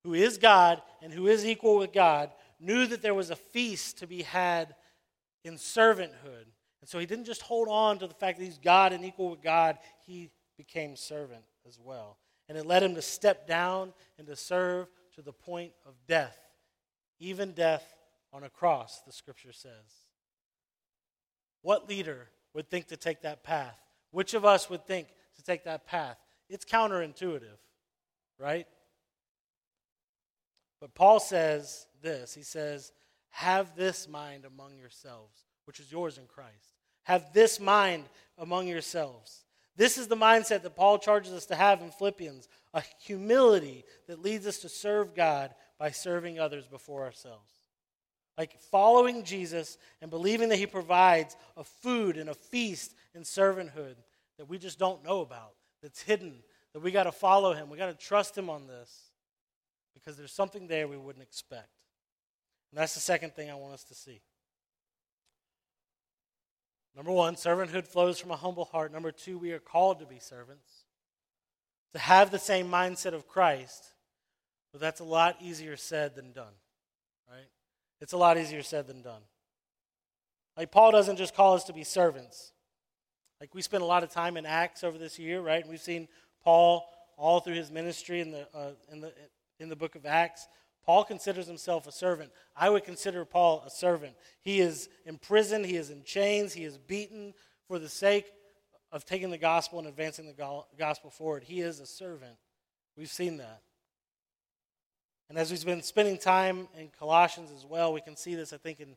who 0.05 0.13
is 0.13 0.37
God 0.37 0.83
and 1.03 1.13
who 1.13 1.27
is 1.27 1.47
equal 1.47 1.79
with 1.79 1.93
God, 1.93 2.31
knew 2.61 2.87
that 2.87 3.03
there 3.03 3.15
was 3.15 3.31
a 3.31 3.37
feast 3.37 3.99
to 3.99 4.07
be 4.07 4.23
had 4.23 4.75
in 5.45 5.55
servanthood. 5.55 6.47
And 6.81 6.89
so 6.89 6.99
he 6.99 7.07
didn't 7.07 7.25
just 7.25 7.43
hold 7.43 7.69
on 7.69 7.99
to 7.99 8.07
the 8.07 8.15
fact 8.15 8.39
that 8.39 8.45
he's 8.45 8.59
God 8.59 8.93
and 8.93 9.05
equal 9.05 9.31
with 9.31 9.43
God, 9.43 9.79
he 10.07 10.31
became 10.57 10.97
servant 10.97 11.43
as 11.67 11.79
well. 11.83 12.19
And 12.49 12.59
it 12.59 12.67
led 12.67 12.83
him 12.83 12.95
to 12.95 13.03
step 13.03 13.47
down 13.47 13.93
and 14.19 14.27
to 14.27 14.37
serve 14.37 14.89
to 15.15 15.23
the 15.23 15.33
point 15.33 15.73
of 15.87 15.95
death, 16.07 16.39
even 17.19 17.53
death 17.53 17.95
on 18.33 18.45
a 18.45 18.51
cross, 18.51 19.01
the 19.07 19.13
scripture 19.13 19.53
says. 19.53 19.73
What 21.63 21.89
leader 21.89 22.29
would 22.55 22.71
think 22.71 22.89
to 22.89 22.97
take 22.97 23.23
that 23.23 23.43
path? 23.43 23.79
Which 24.11 24.35
of 24.35 24.45
us 24.45 24.69
would 24.71 24.87
think 24.87 25.09
to 25.37 25.43
take 25.43 25.65
that 25.65 25.87
path? 25.87 26.17
It's 26.49 26.65
counterintuitive, 26.65 27.59
right? 28.39 28.67
But 30.81 30.95
Paul 30.95 31.21
says 31.21 31.87
this 32.03 32.35
He 32.35 32.43
says, 32.43 32.93
Have 33.31 33.77
this 33.77 34.09
mind 34.09 34.45
among 34.45 34.79
yourselves, 34.79 35.45
which 35.65 35.81
is 35.81 35.91
yours 35.91 36.19
in 36.19 36.27
Christ. 36.27 36.75
Have 37.05 37.33
this 37.33 37.59
mind 37.59 38.05
among 38.39 38.69
yourselves. 38.69 39.45
This 39.77 39.97
is 39.97 40.09
the 40.09 40.17
mindset 40.17 40.63
that 40.63 40.77
Paul 40.77 40.99
charges 40.99 41.33
us 41.33 41.47
to 41.47 41.55
have 41.55 41.81
in 41.81 41.91
Philippians 41.91 42.49
a 42.75 42.83
humility 43.03 43.85
that 44.09 44.21
leads 44.21 44.47
us 44.47 44.59
to 44.59 44.69
serve 44.69 45.15
God 45.15 45.55
by 45.79 45.91
serving 45.91 46.39
others 46.39 46.67
before 46.67 47.05
ourselves. 47.05 47.49
Like 48.37 48.59
following 48.59 49.25
Jesus 49.25 49.79
and 50.03 50.11
believing 50.11 50.51
that 50.51 50.59
he 50.59 50.67
provides 50.67 51.37
a 51.57 51.65
food 51.65 52.17
and 52.17 52.29
a 52.29 52.35
feast 52.35 52.95
and 53.15 53.25
servanthood 53.25 53.97
that 54.39 54.49
we 54.49 54.59
just 54.59 54.79
don't 54.79 55.05
know 55.05 55.21
about, 55.21 55.55
that's 55.83 56.03
hidden, 56.03 56.43
that 56.73 56.81
we 56.81 56.91
got 56.91 57.05
to 57.05 57.13
follow 57.13 57.53
him. 57.53 57.71
We 57.71 57.79
got 57.79 57.87
to 57.87 58.07
trust 58.07 58.37
him 58.37 58.49
on 58.49 58.67
this 58.67 59.11
because 59.95 60.17
there's 60.17 60.33
something 60.33 60.67
there 60.67 60.89
we 60.89 60.97
wouldn't 60.97 61.23
expect. 61.23 61.69
And 62.71 62.81
that's 62.81 62.95
the 62.95 63.01
second 63.01 63.35
thing 63.35 63.51
I 63.51 63.55
want 63.55 63.75
us 63.75 63.85
to 63.85 63.95
see. 63.95 64.21
Number 66.97 67.13
one, 67.13 67.35
servanthood 67.35 67.87
flows 67.87 68.19
from 68.19 68.31
a 68.31 68.37
humble 68.37 68.65
heart. 68.65 68.93
Number 68.93 69.13
two, 69.13 69.39
we 69.39 69.53
are 69.53 69.59
called 69.59 70.01
to 70.01 70.07
be 70.07 70.19
servants 70.19 70.85
to 71.93 71.99
have 71.99 72.31
the 72.31 72.39
same 72.39 72.71
mindset 72.71 73.15
of 73.15 73.27
Christ, 73.27 73.95
but 74.73 74.81
that's 74.81 75.01
a 75.01 75.05
lot 75.05 75.37
easier 75.41 75.77
said 75.77 76.15
than 76.15 76.33
done, 76.33 76.53
right? 77.29 77.49
It's 78.01 78.13
a 78.13 78.17
lot 78.17 78.39
easier 78.39 78.63
said 78.63 78.87
than 78.87 79.03
done. 79.03 79.23
Like, 80.57 80.71
Paul 80.71 80.93
doesn't 80.93 81.17
just 81.17 81.35
call 81.35 81.55
us 81.55 81.65
to 81.65 81.73
be 81.73 81.85
servants. 81.85 82.53
Like, 83.41 83.55
we 83.55 83.63
spent 83.63 83.83
a 83.83 83.87
lot 83.87 84.03
of 84.03 84.11
time 84.11 84.37
in 84.37 84.47
Acts 84.47 84.85
over 84.85 84.99
this 84.99 85.19
year, 85.19 85.41
right? 85.41 85.63
And 85.63 85.71
we've 85.71 85.81
seen 85.81 86.09
Paul 86.45 86.87
all 87.17 87.41
through 87.41 87.55
his 87.55 87.71
ministry 87.71 88.21
in 88.21 88.31
the, 88.31 88.47
uh, 88.55 88.73
in, 88.93 89.01
the, 89.01 89.13
in 89.59 89.69
the 89.69 89.77
book 89.77 89.95
of 89.95 90.07
Acts. 90.07 90.47
Paul 90.85 91.05
considers 91.05 91.47
himself 91.47 91.87
a 91.87 91.93
servant. 91.93 92.31
I 92.57 92.71
would 92.71 92.85
consider 92.85 93.25
Paul 93.25 93.63
a 93.67 93.71
servant. 93.71 94.15
He 94.41 94.61
is 94.61 94.89
imprisoned, 95.05 95.67
he 95.67 95.77
is 95.77 95.91
in 95.91 96.03
chains, 96.05 96.53
he 96.53 96.65
is 96.65 96.79
beaten 96.79 97.35
for 97.67 97.79
the 97.79 97.89
sake 97.89 98.27
of 98.93 99.05
taking 99.05 99.31
the 99.31 99.39
gospel 99.39 99.79
and 99.79 99.87
advancing 99.87 100.27
the 100.27 100.65
gospel 100.79 101.11
forward. 101.11 101.45
He 101.45 101.61
is 101.61 101.81
a 101.81 101.87
servant. 101.87 102.37
We've 102.97 103.09
seen 103.09 103.37
that. 103.37 103.63
And 105.29 105.39
as 105.39 105.53
we've 105.53 105.65
been 105.65 105.83
spending 105.83 106.19
time 106.19 106.67
in 106.77 106.89
Colossians 106.99 107.53
as 107.57 107.65
well, 107.65 107.93
we 107.93 108.01
can 108.01 108.17
see 108.17 108.35
this, 108.35 108.53
I 108.53 108.57
think, 108.57 108.81
in, 108.81 108.97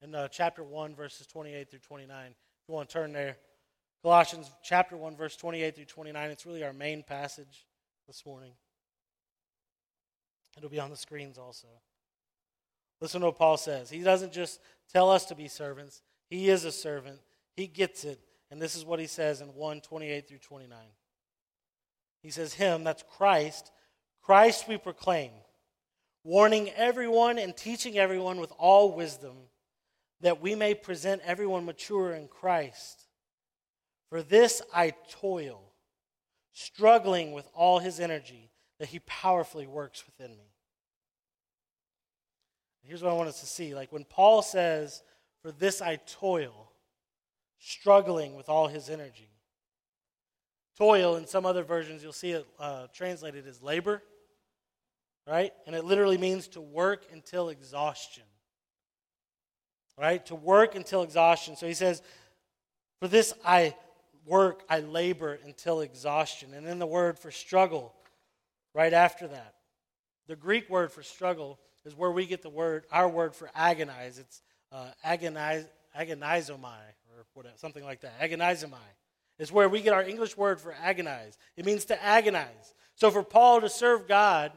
in 0.00 0.14
uh, 0.14 0.28
chapter 0.28 0.62
1, 0.62 0.94
verses 0.94 1.26
28 1.26 1.68
through 1.68 1.80
29. 1.80 2.26
If 2.26 2.34
you 2.68 2.74
want 2.74 2.88
to 2.88 2.92
turn 2.92 3.12
there, 3.12 3.36
Colossians 4.02 4.48
chapter 4.62 4.96
1, 4.96 5.16
verse 5.16 5.36
28 5.36 5.74
through 5.74 5.84
29, 5.86 6.30
it's 6.30 6.46
really 6.46 6.62
our 6.62 6.72
main 6.72 7.02
passage 7.02 7.66
this 8.06 8.24
morning. 8.24 8.52
It'll 10.56 10.70
be 10.70 10.80
on 10.80 10.90
the 10.90 10.96
screens 10.96 11.38
also. 11.38 11.68
Listen 13.00 13.20
to 13.20 13.26
what 13.26 13.38
Paul 13.38 13.56
says. 13.56 13.90
He 13.90 14.00
doesn't 14.00 14.32
just 14.32 14.60
tell 14.92 15.10
us 15.10 15.24
to 15.26 15.34
be 15.34 15.48
servants, 15.48 16.02
he 16.28 16.48
is 16.48 16.64
a 16.64 16.72
servant. 16.72 17.18
He 17.54 17.66
gets 17.66 18.04
it. 18.04 18.18
And 18.50 18.60
this 18.60 18.74
is 18.74 18.84
what 18.84 19.00
he 19.00 19.06
says 19.06 19.40
in 19.40 19.48
1 19.48 19.80
28 19.80 20.28
through 20.28 20.38
29. 20.38 20.78
He 22.22 22.30
says, 22.30 22.54
Him, 22.54 22.84
that's 22.84 23.04
Christ, 23.16 23.72
Christ 24.22 24.68
we 24.68 24.78
proclaim, 24.78 25.32
warning 26.22 26.70
everyone 26.70 27.38
and 27.38 27.56
teaching 27.56 27.98
everyone 27.98 28.38
with 28.38 28.52
all 28.56 28.94
wisdom, 28.94 29.36
that 30.20 30.40
we 30.40 30.54
may 30.54 30.74
present 30.74 31.20
everyone 31.24 31.66
mature 31.66 32.12
in 32.12 32.28
Christ. 32.28 33.08
For 34.08 34.22
this 34.22 34.62
I 34.72 34.92
toil, 35.10 35.72
struggling 36.52 37.32
with 37.32 37.48
all 37.54 37.80
his 37.80 37.98
energy 37.98 38.51
that 38.82 38.88
he 38.88 38.98
powerfully 39.06 39.68
works 39.68 40.02
within 40.06 40.36
me. 40.36 40.50
Here's 42.82 43.00
what 43.00 43.12
I 43.12 43.14
want 43.14 43.28
us 43.28 43.38
to 43.38 43.46
see. 43.46 43.76
Like 43.76 43.92
when 43.92 44.02
Paul 44.02 44.42
says, 44.42 45.04
For 45.40 45.52
this 45.52 45.80
I 45.80 46.00
toil, 46.04 46.72
struggling 47.60 48.34
with 48.34 48.48
all 48.48 48.66
his 48.66 48.90
energy. 48.90 49.28
Toil, 50.76 51.14
in 51.14 51.28
some 51.28 51.46
other 51.46 51.62
versions, 51.62 52.02
you'll 52.02 52.12
see 52.12 52.32
it 52.32 52.44
uh, 52.58 52.88
translated 52.92 53.46
as 53.46 53.62
labor, 53.62 54.02
right? 55.28 55.52
And 55.68 55.76
it 55.76 55.84
literally 55.84 56.18
means 56.18 56.48
to 56.48 56.60
work 56.60 57.04
until 57.12 57.50
exhaustion, 57.50 58.24
right? 59.96 60.26
To 60.26 60.34
work 60.34 60.74
until 60.74 61.04
exhaustion. 61.04 61.54
So 61.54 61.68
he 61.68 61.74
says, 61.74 62.02
For 62.98 63.06
this 63.06 63.32
I 63.44 63.76
work, 64.26 64.64
I 64.68 64.80
labor 64.80 65.38
until 65.44 65.82
exhaustion. 65.82 66.52
And 66.52 66.66
then 66.66 66.80
the 66.80 66.86
word 66.86 67.16
for 67.16 67.30
struggle, 67.30 67.94
right 68.74 68.92
after 68.92 69.28
that. 69.28 69.54
The 70.28 70.36
Greek 70.36 70.70
word 70.70 70.92
for 70.92 71.02
struggle 71.02 71.58
is 71.84 71.96
where 71.96 72.10
we 72.10 72.26
get 72.26 72.42
the 72.42 72.50
word, 72.50 72.86
our 72.90 73.08
word 73.08 73.34
for 73.34 73.50
agonize. 73.54 74.18
It's 74.18 74.42
uh, 74.70 74.90
agonize, 75.04 75.66
agonizomai, 75.98 76.80
or 77.10 77.26
whatever, 77.34 77.54
something 77.58 77.84
like 77.84 78.00
that. 78.00 78.20
Agonizomai 78.20 78.76
is 79.38 79.52
where 79.52 79.68
we 79.68 79.82
get 79.82 79.92
our 79.92 80.02
English 80.02 80.36
word 80.36 80.60
for 80.60 80.74
agonize. 80.82 81.36
It 81.56 81.66
means 81.66 81.84
to 81.86 82.02
agonize. 82.02 82.74
So 82.94 83.10
for 83.10 83.22
Paul 83.22 83.60
to 83.60 83.68
serve 83.68 84.08
God, 84.08 84.52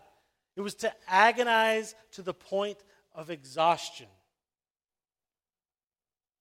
it 0.56 0.62
was 0.62 0.76
to 0.76 0.94
agonize 1.08 1.96
to 2.14 2.22
the 2.22 2.34
point 2.34 2.78
of 3.14 3.30
exhaustion. 3.30 4.08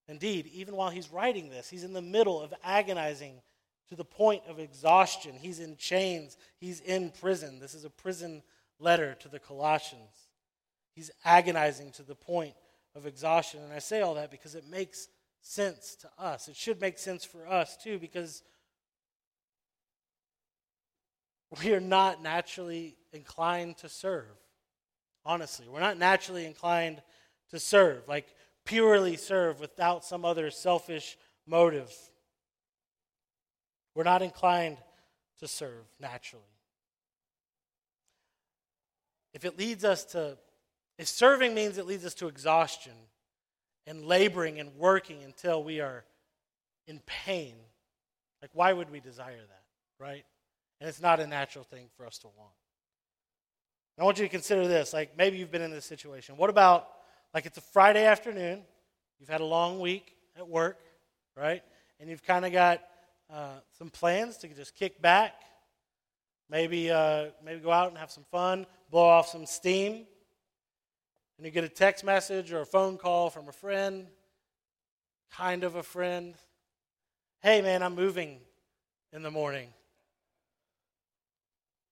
Indeed, 0.06 0.50
even 0.52 0.76
while 0.76 0.90
he's 0.90 1.10
writing 1.10 1.48
this, 1.48 1.68
he's 1.68 1.84
in 1.84 1.94
the 1.94 2.02
middle 2.02 2.40
of 2.40 2.52
agonizing 2.62 3.40
to 3.88 3.96
the 3.96 4.04
point 4.04 4.42
of 4.48 4.58
exhaustion. 4.58 5.34
He's 5.38 5.60
in 5.60 5.76
chains, 5.76 6.36
he's 6.58 6.80
in 6.80 7.10
prison. 7.10 7.58
This 7.58 7.74
is 7.74 7.84
a 7.84 7.90
prison 7.90 8.42
letter 8.78 9.14
to 9.20 9.28
the 9.28 9.38
Colossians. 9.38 10.28
He's 10.94 11.10
agonizing 11.24 11.92
to 11.92 12.02
the 12.02 12.14
point 12.14 12.54
of 12.94 13.06
exhaustion. 13.06 13.60
And 13.62 13.72
I 13.72 13.78
say 13.78 14.00
all 14.00 14.14
that 14.14 14.30
because 14.30 14.54
it 14.54 14.68
makes 14.68 15.08
sense 15.42 15.96
to 15.96 16.08
us. 16.18 16.48
It 16.48 16.56
should 16.56 16.80
make 16.80 16.98
sense 16.98 17.24
for 17.24 17.46
us 17.46 17.76
too, 17.76 17.98
because 17.98 18.42
we 21.62 21.72
are 21.74 21.80
not 21.80 22.22
naturally 22.22 22.96
inclined 23.12 23.76
to 23.78 23.88
serve. 23.88 24.26
Honestly, 25.26 25.66
we're 25.68 25.80
not 25.80 25.98
naturally 25.98 26.46
inclined 26.46 27.02
to 27.50 27.58
serve. 27.58 28.06
Like, 28.08 28.26
purely 28.64 29.16
serve 29.16 29.60
without 29.60 30.04
some 30.04 30.24
other 30.24 30.50
selfish 30.50 31.16
motive. 31.46 31.92
We're 33.94 34.04
not 34.04 34.22
inclined 34.22 34.78
to 35.40 35.48
serve 35.48 35.84
naturally. 36.00 36.42
If 39.32 39.44
it 39.44 39.58
leads 39.58 39.84
us 39.84 40.04
to, 40.06 40.38
if 40.98 41.08
serving 41.08 41.54
means 41.54 41.78
it 41.78 41.86
leads 41.86 42.04
us 42.04 42.14
to 42.14 42.28
exhaustion 42.28 42.92
and 43.86 44.04
laboring 44.04 44.60
and 44.60 44.74
working 44.76 45.22
until 45.24 45.62
we 45.62 45.80
are 45.80 46.04
in 46.86 47.00
pain, 47.06 47.54
like 48.40 48.50
why 48.52 48.72
would 48.72 48.90
we 48.90 49.00
desire 49.00 49.36
that, 49.36 49.64
right? 49.98 50.24
And 50.80 50.88
it's 50.88 51.00
not 51.00 51.20
a 51.20 51.26
natural 51.26 51.64
thing 51.64 51.86
for 51.96 52.06
us 52.06 52.18
to 52.18 52.28
want. 52.36 52.52
I 53.98 54.02
want 54.04 54.18
you 54.18 54.24
to 54.24 54.30
consider 54.30 54.66
this. 54.66 54.92
Like 54.92 55.16
maybe 55.16 55.38
you've 55.38 55.52
been 55.52 55.62
in 55.62 55.70
this 55.70 55.84
situation. 55.84 56.36
What 56.36 56.50
about 56.50 56.88
like 57.32 57.46
it's 57.46 57.58
a 57.58 57.62
Friday 57.62 58.04
afternoon, 58.04 58.62
you've 59.18 59.28
had 59.28 59.40
a 59.40 59.44
long 59.44 59.80
week 59.80 60.14
at 60.36 60.48
work, 60.48 60.78
right? 61.36 61.62
And 62.00 62.08
you've 62.08 62.22
kind 62.22 62.44
of 62.44 62.52
got 62.52 62.80
uh, 63.32 63.60
some 63.78 63.90
plans 63.90 64.36
to 64.38 64.48
just 64.48 64.74
kick 64.74 65.00
back, 65.00 65.34
maybe 66.48 66.90
uh, 66.90 67.26
maybe 67.44 67.60
go 67.60 67.70
out 67.70 67.88
and 67.88 67.98
have 67.98 68.10
some 68.10 68.24
fun, 68.30 68.66
blow 68.90 69.06
off 69.06 69.28
some 69.28 69.46
steam. 69.46 70.06
And 71.36 71.44
you 71.44 71.50
get 71.50 71.64
a 71.64 71.68
text 71.68 72.04
message 72.04 72.52
or 72.52 72.60
a 72.60 72.66
phone 72.66 72.96
call 72.96 73.28
from 73.28 73.48
a 73.48 73.52
friend, 73.52 74.06
kind 75.32 75.64
of 75.64 75.74
a 75.74 75.82
friend. 75.82 76.34
Hey, 77.42 77.60
man, 77.60 77.82
I'm 77.82 77.94
moving 77.94 78.38
in 79.12 79.22
the 79.22 79.30
morning. 79.30 79.68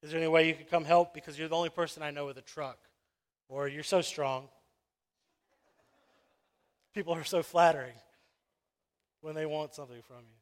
Is 0.03 0.11
there 0.11 0.21
any 0.21 0.29
way 0.29 0.49
you 0.49 0.55
could 0.55 0.71
come 0.71 0.85
help? 0.85 1.15
Because 1.15 1.39
you're 1.39 1.49
the 1.49 1.57
only 1.57 1.71
person 1.71 2.03
I 2.03 2.11
know 2.11 2.27
with 2.27 2.39
a 2.39 2.43
truck. 2.43 2.79
Or 3.49 3.69
you're 3.69 3.83
so 3.83 4.01
strong. 4.01 4.49
People 6.95 7.15
are 7.15 7.25
so 7.25 7.43
flattering 7.43 7.95
when 9.21 9.35
they 9.35 9.47
want 9.47 9.75
something 9.75 10.03
from 10.03 10.19
you. 10.19 10.42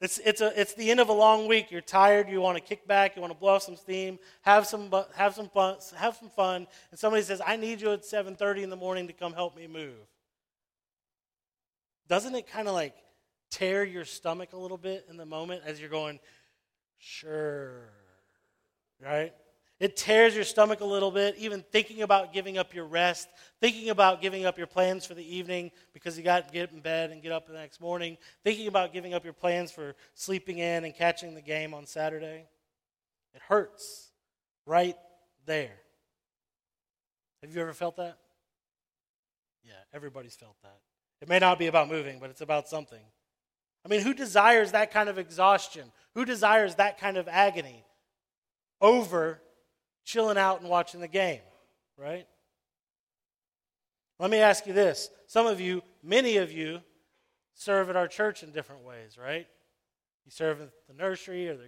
It's, 0.00 0.18
it's, 0.18 0.40
a, 0.40 0.58
it's 0.58 0.74
the 0.74 0.90
end 0.90 1.00
of 1.00 1.08
a 1.08 1.12
long 1.12 1.48
week. 1.48 1.70
You're 1.70 1.80
tired. 1.80 2.28
You 2.28 2.40
want 2.40 2.56
to 2.56 2.62
kick 2.62 2.86
back. 2.86 3.16
You 3.16 3.22
want 3.22 3.32
to 3.32 3.38
blow 3.38 3.54
off 3.54 3.62
some 3.64 3.76
steam. 3.76 4.18
Have 4.42 4.66
some, 4.66 4.92
have 5.14 5.34
some, 5.34 5.48
fun, 5.48 5.76
have 5.96 6.16
some 6.16 6.28
fun. 6.30 6.68
And 6.90 7.00
somebody 7.00 7.22
says, 7.24 7.42
I 7.44 7.56
need 7.56 7.80
you 7.80 7.92
at 7.92 8.02
7.30 8.02 8.62
in 8.62 8.70
the 8.70 8.76
morning 8.76 9.08
to 9.08 9.12
come 9.12 9.32
help 9.32 9.56
me 9.56 9.66
move. 9.66 9.96
Doesn't 12.08 12.34
it 12.34 12.46
kind 12.46 12.68
of 12.68 12.74
like 12.74 12.94
tear 13.50 13.84
your 13.84 14.04
stomach 14.04 14.52
a 14.52 14.56
little 14.56 14.78
bit 14.78 15.06
in 15.10 15.16
the 15.16 15.26
moment 15.26 15.62
as 15.66 15.80
you're 15.80 15.90
going, 15.90 16.20
sure, 16.98 17.90
right? 19.04 19.32
It 19.80 19.96
tears 19.96 20.34
your 20.34 20.42
stomach 20.42 20.80
a 20.80 20.84
little 20.84 21.12
bit, 21.12 21.36
even 21.38 21.64
thinking 21.70 22.02
about 22.02 22.32
giving 22.32 22.58
up 22.58 22.74
your 22.74 22.84
rest, 22.84 23.28
thinking 23.60 23.90
about 23.90 24.20
giving 24.20 24.44
up 24.44 24.58
your 24.58 24.66
plans 24.66 25.06
for 25.06 25.14
the 25.14 25.36
evening 25.36 25.70
because 25.92 26.18
you 26.18 26.24
got 26.24 26.48
to 26.48 26.52
get 26.52 26.72
in 26.72 26.80
bed 26.80 27.10
and 27.10 27.22
get 27.22 27.30
up 27.30 27.46
the 27.46 27.52
next 27.52 27.80
morning, 27.80 28.18
thinking 28.42 28.66
about 28.66 28.92
giving 28.92 29.14
up 29.14 29.22
your 29.22 29.32
plans 29.32 29.70
for 29.70 29.94
sleeping 30.14 30.58
in 30.58 30.84
and 30.84 30.96
catching 30.96 31.34
the 31.34 31.40
game 31.40 31.74
on 31.74 31.86
Saturday. 31.86 32.46
It 33.34 33.40
hurts 33.46 34.10
right 34.66 34.96
there. 35.46 35.76
Have 37.42 37.54
you 37.54 37.60
ever 37.60 37.72
felt 37.72 37.96
that? 37.96 38.18
Yeah, 39.64 39.74
everybody's 39.92 40.34
felt 40.34 40.56
that. 40.62 40.78
It 41.20 41.28
may 41.28 41.38
not 41.38 41.56
be 41.56 41.68
about 41.68 41.88
moving, 41.88 42.18
but 42.18 42.30
it's 42.30 42.40
about 42.40 42.68
something. 42.68 43.02
I 43.84 43.88
mean, 43.88 44.00
who 44.00 44.12
desires 44.12 44.72
that 44.72 44.90
kind 44.90 45.08
of 45.08 45.18
exhaustion? 45.18 45.92
Who 46.14 46.24
desires 46.24 46.74
that 46.76 46.98
kind 46.98 47.16
of 47.16 47.28
agony 47.28 47.84
over 48.80 49.40
chilling 50.08 50.38
out 50.38 50.62
and 50.62 50.70
watching 50.70 51.02
the 51.02 51.08
game, 51.08 51.42
right? 51.98 52.26
Let 54.18 54.30
me 54.30 54.38
ask 54.38 54.66
you 54.66 54.72
this. 54.72 55.10
Some 55.26 55.46
of 55.46 55.60
you, 55.60 55.82
many 56.02 56.38
of 56.38 56.50
you, 56.50 56.80
serve 57.52 57.90
at 57.90 57.96
our 57.96 58.08
church 58.08 58.42
in 58.42 58.50
different 58.50 58.84
ways, 58.84 59.18
right? 59.22 59.46
You 60.24 60.30
serve 60.30 60.62
at 60.62 60.70
the 60.88 60.94
nursery 60.94 61.50
or 61.50 61.58
the, 61.58 61.64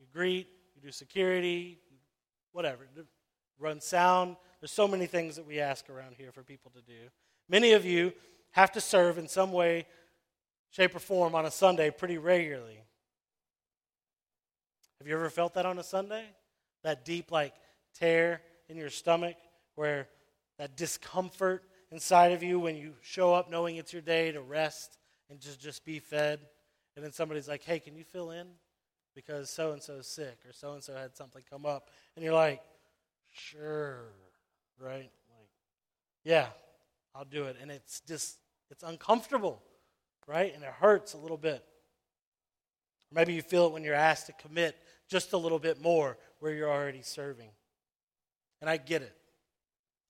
you 0.00 0.06
greet, 0.12 0.48
you 0.74 0.82
do 0.82 0.90
security, 0.90 1.78
whatever, 2.50 2.88
run 3.60 3.80
sound. 3.80 4.34
There's 4.60 4.72
so 4.72 4.88
many 4.88 5.06
things 5.06 5.36
that 5.36 5.46
we 5.46 5.60
ask 5.60 5.88
around 5.88 6.16
here 6.18 6.32
for 6.32 6.42
people 6.42 6.72
to 6.72 6.82
do. 6.82 7.08
Many 7.48 7.72
of 7.72 7.84
you 7.84 8.12
have 8.50 8.72
to 8.72 8.80
serve 8.80 9.16
in 9.16 9.28
some 9.28 9.52
way, 9.52 9.86
shape, 10.70 10.96
or 10.96 10.98
form 10.98 11.36
on 11.36 11.46
a 11.46 11.52
Sunday 11.52 11.92
pretty 11.92 12.18
regularly. 12.18 12.82
Have 14.98 15.06
you 15.06 15.14
ever 15.14 15.30
felt 15.30 15.54
that 15.54 15.66
on 15.66 15.78
a 15.78 15.84
Sunday? 15.84 16.24
That 16.84 17.04
deep, 17.04 17.32
like, 17.32 17.54
tear 17.98 18.40
in 18.68 18.76
your 18.76 18.90
stomach 18.90 19.36
where 19.74 20.08
that 20.58 20.76
discomfort 20.76 21.64
inside 21.90 22.32
of 22.32 22.42
you 22.42 22.60
when 22.60 22.76
you 22.76 22.94
show 23.02 23.34
up 23.34 23.50
knowing 23.50 23.76
it's 23.76 23.92
your 23.92 24.02
day 24.02 24.30
to 24.32 24.40
rest 24.40 24.98
and 25.28 25.40
just, 25.40 25.60
just 25.60 25.84
be 25.84 25.98
fed. 25.98 26.40
And 26.96 27.04
then 27.04 27.12
somebody's 27.12 27.48
like, 27.48 27.64
hey, 27.64 27.80
can 27.80 27.96
you 27.96 28.04
fill 28.04 28.30
in? 28.30 28.46
Because 29.14 29.50
so 29.50 29.72
and 29.72 29.82
so 29.82 29.94
is 29.94 30.06
sick 30.06 30.38
or 30.46 30.52
so 30.52 30.74
and 30.74 30.82
so 30.82 30.94
had 30.94 31.16
something 31.16 31.42
come 31.50 31.66
up. 31.66 31.90
And 32.14 32.24
you're 32.24 32.34
like, 32.34 32.60
sure, 33.32 34.12
right? 34.78 35.10
Like, 35.30 35.48
yeah, 36.24 36.46
I'll 37.14 37.24
do 37.24 37.44
it. 37.44 37.56
And 37.60 37.70
it's 37.70 38.00
just, 38.00 38.38
it's 38.70 38.82
uncomfortable, 38.82 39.62
right? 40.26 40.54
And 40.54 40.62
it 40.62 40.70
hurts 40.70 41.14
a 41.14 41.18
little 41.18 41.36
bit. 41.36 41.64
Maybe 43.12 43.34
you 43.34 43.42
feel 43.42 43.66
it 43.66 43.72
when 43.72 43.84
you're 43.84 43.94
asked 43.94 44.26
to 44.26 44.32
commit 44.32 44.76
just 45.08 45.32
a 45.32 45.36
little 45.36 45.58
bit 45.58 45.80
more 45.80 46.16
where 46.40 46.52
you're 46.52 46.70
already 46.70 47.02
serving. 47.02 47.50
And 48.60 48.70
I 48.70 48.76
get 48.76 49.02
it. 49.02 49.16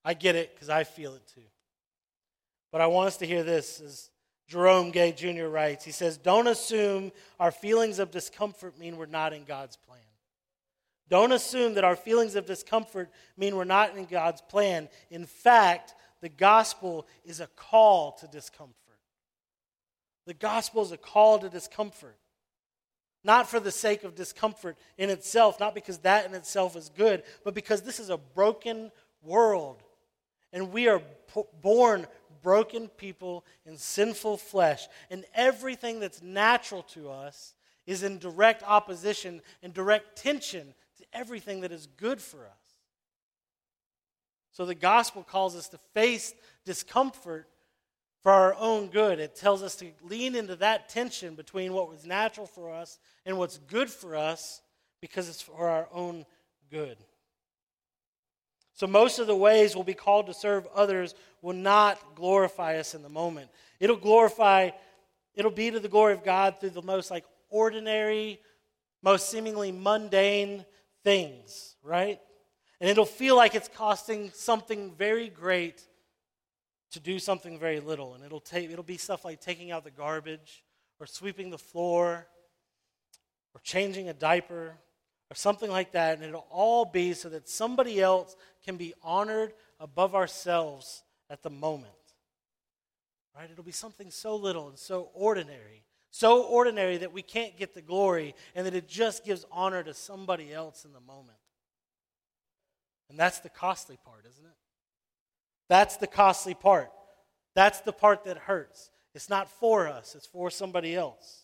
I 0.04 0.14
get 0.14 0.36
it 0.36 0.54
because 0.54 0.68
I 0.68 0.84
feel 0.84 1.14
it 1.14 1.26
too. 1.34 1.42
But 2.70 2.80
I 2.80 2.86
want 2.86 3.08
us 3.08 3.16
to 3.18 3.26
hear 3.26 3.42
this 3.42 3.80
as 3.80 4.10
Jerome 4.48 4.90
Gay 4.90 5.12
Jr. 5.12 5.46
writes. 5.46 5.84
He 5.84 5.92
says, 5.92 6.16
Don't 6.16 6.46
assume 6.46 7.12
our 7.40 7.50
feelings 7.50 7.98
of 7.98 8.10
discomfort 8.10 8.78
mean 8.78 8.96
we're 8.96 9.06
not 9.06 9.32
in 9.32 9.44
God's 9.44 9.76
plan. 9.76 9.98
Don't 11.08 11.32
assume 11.32 11.74
that 11.74 11.84
our 11.84 11.96
feelings 11.96 12.34
of 12.34 12.46
discomfort 12.46 13.10
mean 13.36 13.56
we're 13.56 13.64
not 13.64 13.96
in 13.96 14.06
God's 14.06 14.40
plan. 14.40 14.88
In 15.10 15.26
fact, 15.26 15.94
the 16.20 16.28
gospel 16.28 17.06
is 17.24 17.40
a 17.40 17.46
call 17.48 18.12
to 18.12 18.26
discomfort. 18.26 18.74
The 20.26 20.34
gospel 20.34 20.82
is 20.82 20.92
a 20.92 20.96
call 20.96 21.38
to 21.40 21.48
discomfort 21.48 22.16
not 23.24 23.48
for 23.48 23.58
the 23.58 23.70
sake 23.70 24.04
of 24.04 24.14
discomfort 24.14 24.76
in 24.98 25.10
itself, 25.10 25.58
not 25.58 25.74
because 25.74 25.98
that 25.98 26.26
in 26.26 26.34
itself 26.34 26.76
is 26.76 26.90
good, 26.90 27.22
but 27.42 27.54
because 27.54 27.82
this 27.82 27.98
is 27.98 28.10
a 28.10 28.18
broken 28.18 28.92
world. 29.22 29.82
And 30.52 30.70
we 30.70 30.86
are 30.88 31.02
born 31.62 32.06
broken 32.42 32.88
people 32.88 33.44
in 33.66 33.78
sinful 33.78 34.36
flesh. 34.36 34.86
And 35.10 35.24
everything 35.34 35.98
that's 35.98 36.22
natural 36.22 36.82
to 36.94 37.10
us 37.10 37.54
is 37.86 38.02
in 38.02 38.18
direct 38.18 38.62
opposition 38.62 39.40
and 39.62 39.74
direct 39.74 40.16
tension 40.16 40.74
to 40.98 41.04
everything 41.12 41.62
that 41.62 41.72
is 41.72 41.88
good 41.96 42.20
for 42.20 42.44
us. 42.44 42.52
So 44.52 44.64
the 44.64 44.74
gospel 44.74 45.24
calls 45.24 45.56
us 45.56 45.68
to 45.70 45.78
face 45.94 46.32
discomfort 46.64 47.48
for 48.24 48.32
our 48.32 48.56
own 48.58 48.88
good. 48.88 49.20
It 49.20 49.36
tells 49.36 49.62
us 49.62 49.76
to 49.76 49.90
lean 50.02 50.34
into 50.34 50.56
that 50.56 50.88
tension 50.88 51.34
between 51.34 51.74
what 51.74 51.90
was 51.90 52.06
natural 52.06 52.46
for 52.46 52.72
us 52.72 52.98
and 53.26 53.36
what's 53.36 53.58
good 53.58 53.90
for 53.90 54.16
us 54.16 54.62
because 55.02 55.28
it's 55.28 55.42
for 55.42 55.68
our 55.68 55.86
own 55.92 56.24
good. 56.70 56.96
So, 58.72 58.86
most 58.86 59.18
of 59.18 59.26
the 59.26 59.36
ways 59.36 59.74
we'll 59.74 59.84
be 59.84 59.92
called 59.92 60.26
to 60.26 60.34
serve 60.34 60.66
others 60.74 61.14
will 61.42 61.52
not 61.52 62.00
glorify 62.16 62.78
us 62.78 62.94
in 62.94 63.02
the 63.02 63.10
moment. 63.10 63.50
It'll 63.78 63.94
glorify, 63.94 64.70
it'll 65.34 65.50
be 65.50 65.70
to 65.70 65.78
the 65.78 65.88
glory 65.88 66.14
of 66.14 66.24
God 66.24 66.58
through 66.58 66.70
the 66.70 66.82
most 66.82 67.10
like 67.10 67.26
ordinary, 67.50 68.40
most 69.02 69.28
seemingly 69.28 69.70
mundane 69.70 70.64
things, 71.04 71.76
right? 71.82 72.18
And 72.80 72.88
it'll 72.88 73.04
feel 73.04 73.36
like 73.36 73.54
it's 73.54 73.68
costing 73.68 74.30
something 74.34 74.92
very 74.96 75.28
great 75.28 75.86
to 76.94 77.00
do 77.00 77.18
something 77.18 77.58
very 77.58 77.80
little. 77.80 78.14
And 78.14 78.24
it'll, 78.24 78.40
take, 78.40 78.70
it'll 78.70 78.84
be 78.84 78.96
stuff 78.96 79.24
like 79.24 79.40
taking 79.40 79.70
out 79.70 79.84
the 79.84 79.90
garbage 79.90 80.64
or 81.00 81.06
sweeping 81.06 81.50
the 81.50 81.58
floor 81.58 82.26
or 83.52 83.60
changing 83.62 84.08
a 84.08 84.14
diaper 84.14 84.74
or 85.30 85.34
something 85.34 85.70
like 85.70 85.92
that. 85.92 86.14
And 86.16 86.24
it'll 86.24 86.46
all 86.50 86.84
be 86.84 87.12
so 87.12 87.28
that 87.30 87.48
somebody 87.48 88.00
else 88.00 88.36
can 88.64 88.76
be 88.76 88.94
honored 89.02 89.52
above 89.80 90.14
ourselves 90.14 91.02
at 91.28 91.42
the 91.42 91.50
moment. 91.50 91.90
Right? 93.36 93.50
It'll 93.50 93.64
be 93.64 93.72
something 93.72 94.12
so 94.12 94.36
little 94.36 94.68
and 94.68 94.78
so 94.78 95.10
ordinary. 95.14 95.82
So 96.12 96.44
ordinary 96.44 96.98
that 96.98 97.12
we 97.12 97.22
can't 97.22 97.56
get 97.56 97.74
the 97.74 97.82
glory 97.82 98.36
and 98.54 98.64
that 98.66 98.74
it 98.74 98.86
just 98.86 99.24
gives 99.24 99.44
honor 99.50 99.82
to 99.82 99.94
somebody 99.94 100.52
else 100.52 100.84
in 100.84 100.92
the 100.92 101.00
moment. 101.00 101.38
And 103.10 103.18
that's 103.18 103.40
the 103.40 103.48
costly 103.48 103.98
part, 104.04 104.24
isn't 104.30 104.44
it? 104.44 104.56
That's 105.68 105.96
the 105.96 106.06
costly 106.06 106.54
part. 106.54 106.90
That's 107.54 107.80
the 107.80 107.92
part 107.92 108.24
that 108.24 108.36
hurts. 108.36 108.90
It's 109.14 109.30
not 109.30 109.48
for 109.48 109.86
us, 109.86 110.14
it's 110.14 110.26
for 110.26 110.50
somebody 110.50 110.94
else. 110.94 111.42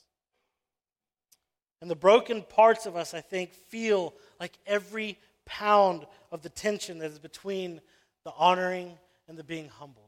And 1.81 1.91
the 1.91 1.97
broken 1.97 2.43
parts 2.43 2.85
of 2.85 2.97
us, 2.97 3.15
I 3.15 3.21
think, 3.21 3.55
feel 3.55 4.15
like 4.39 4.59
every 4.67 5.19
pound 5.47 6.07
of 6.31 6.43
the 6.43 6.49
tension 6.51 6.99
that 6.99 7.11
is 7.11 7.19
between 7.19 7.81
the 8.25 8.33
honoring 8.37 8.99
and 9.29 9.39
the 9.39 9.45
being 9.45 9.69
humbled. 9.69 10.07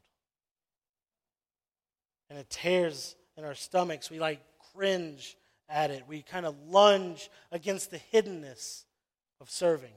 and 2.28 2.38
it 2.38 2.48
tears 2.48 3.14
in 3.36 3.44
our 3.44 3.54
stomachs. 3.54 4.10
We 4.10 4.18
like 4.18 4.40
cringe 4.74 5.36
at 5.68 5.90
it. 5.90 6.04
We 6.08 6.22
kind 6.22 6.46
of 6.46 6.56
lunge 6.68 7.30
against 7.50 7.90
the 7.90 8.00
hiddenness 8.12 8.84
of 9.38 9.50
serving. 9.50 9.92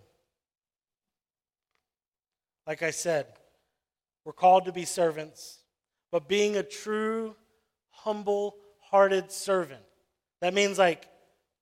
Like 2.67 2.83
I 2.83 2.91
said, 2.91 3.27
we're 4.25 4.33
called 4.33 4.65
to 4.65 4.71
be 4.71 4.83
servants, 4.83 5.59
but 6.11 6.27
being 6.27 6.57
a 6.57 6.63
true, 6.63 7.35
humble 7.91 8.55
hearted 8.79 9.31
servant, 9.31 9.83
that 10.41 10.53
means 10.53 10.77
like 10.77 11.07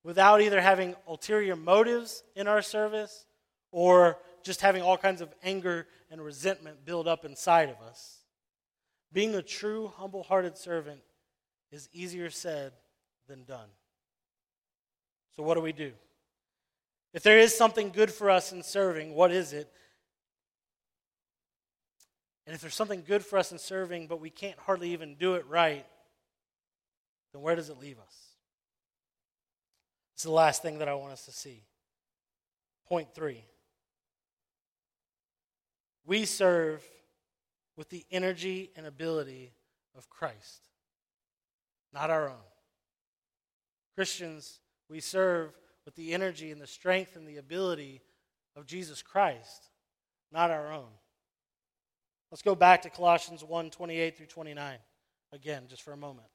without 0.02 0.40
either 0.40 0.60
having 0.60 0.96
ulterior 1.06 1.54
motives 1.54 2.24
in 2.34 2.48
our 2.48 2.62
service 2.62 3.26
or 3.70 4.18
just 4.42 4.60
having 4.60 4.82
all 4.82 4.96
kinds 4.96 5.20
of 5.20 5.32
anger 5.42 5.86
and 6.10 6.22
resentment 6.22 6.84
build 6.84 7.06
up 7.06 7.24
inside 7.24 7.68
of 7.68 7.80
us. 7.86 8.18
Being 9.12 9.34
a 9.34 9.42
true, 9.42 9.92
humble 9.96 10.22
hearted 10.22 10.58
servant 10.58 11.00
is 11.70 11.88
easier 11.92 12.30
said 12.30 12.72
than 13.28 13.44
done. 13.44 13.68
So, 15.36 15.42
what 15.42 15.54
do 15.54 15.60
we 15.60 15.72
do? 15.72 15.92
If 17.12 17.22
there 17.22 17.38
is 17.38 17.56
something 17.56 17.90
good 17.90 18.10
for 18.10 18.28
us 18.28 18.52
in 18.52 18.62
serving, 18.62 19.14
what 19.14 19.30
is 19.30 19.52
it? 19.52 19.72
And 22.46 22.54
if 22.54 22.60
there's 22.60 22.74
something 22.74 23.02
good 23.06 23.24
for 23.24 23.38
us 23.38 23.52
in 23.52 23.58
serving, 23.58 24.06
but 24.06 24.20
we 24.20 24.30
can't 24.30 24.58
hardly 24.58 24.92
even 24.92 25.14
do 25.14 25.34
it 25.34 25.46
right, 25.48 25.86
then 27.32 27.42
where 27.42 27.56
does 27.56 27.70
it 27.70 27.80
leave 27.80 27.98
us? 27.98 28.14
This 30.14 30.20
is 30.20 30.24
the 30.24 30.30
last 30.30 30.62
thing 30.62 30.78
that 30.78 30.88
I 30.88 30.94
want 30.94 31.12
us 31.12 31.24
to 31.24 31.32
see. 31.32 31.62
Point 32.88 33.14
three. 33.14 33.44
We 36.06 36.26
serve 36.26 36.84
with 37.76 37.88
the 37.88 38.04
energy 38.10 38.70
and 38.76 38.86
ability 38.86 39.52
of 39.96 40.10
Christ, 40.10 40.68
not 41.92 42.10
our 42.10 42.28
own. 42.28 42.44
Christians, 43.94 44.60
we 44.88 45.00
serve 45.00 45.52
with 45.84 45.94
the 45.94 46.12
energy 46.12 46.50
and 46.50 46.60
the 46.60 46.66
strength 46.66 47.16
and 47.16 47.26
the 47.26 47.38
ability 47.38 48.02
of 48.54 48.66
Jesus 48.66 49.02
Christ, 49.02 49.70
not 50.30 50.50
our 50.50 50.72
own. 50.72 50.90
Let's 52.34 52.42
go 52.42 52.56
back 52.56 52.82
to 52.82 52.90
Colossians 52.90 53.44
1 53.44 53.70
28 53.70 54.16
through 54.16 54.26
29 54.26 54.78
again, 55.32 55.66
just 55.68 55.82
for 55.82 55.92
a 55.92 55.96
moment. 55.96 56.26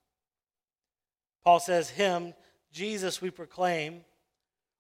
Paul 1.44 1.60
says, 1.60 1.90
Him, 1.90 2.34
Jesus, 2.72 3.22
we 3.22 3.32
proclaim, 3.32 4.06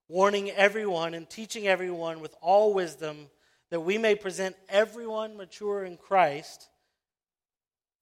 warning 0.07 0.49
everyone 0.51 1.13
and 1.13 1.29
teaching 1.29 1.67
everyone 1.67 2.21
with 2.21 2.33
all 2.39 2.73
wisdom 2.73 3.27
that 3.69 3.81
we 3.81 3.97
may 3.97 4.15
present 4.15 4.55
everyone 4.69 5.35
mature 5.35 5.83
in 5.83 5.97
Christ. 5.97 6.69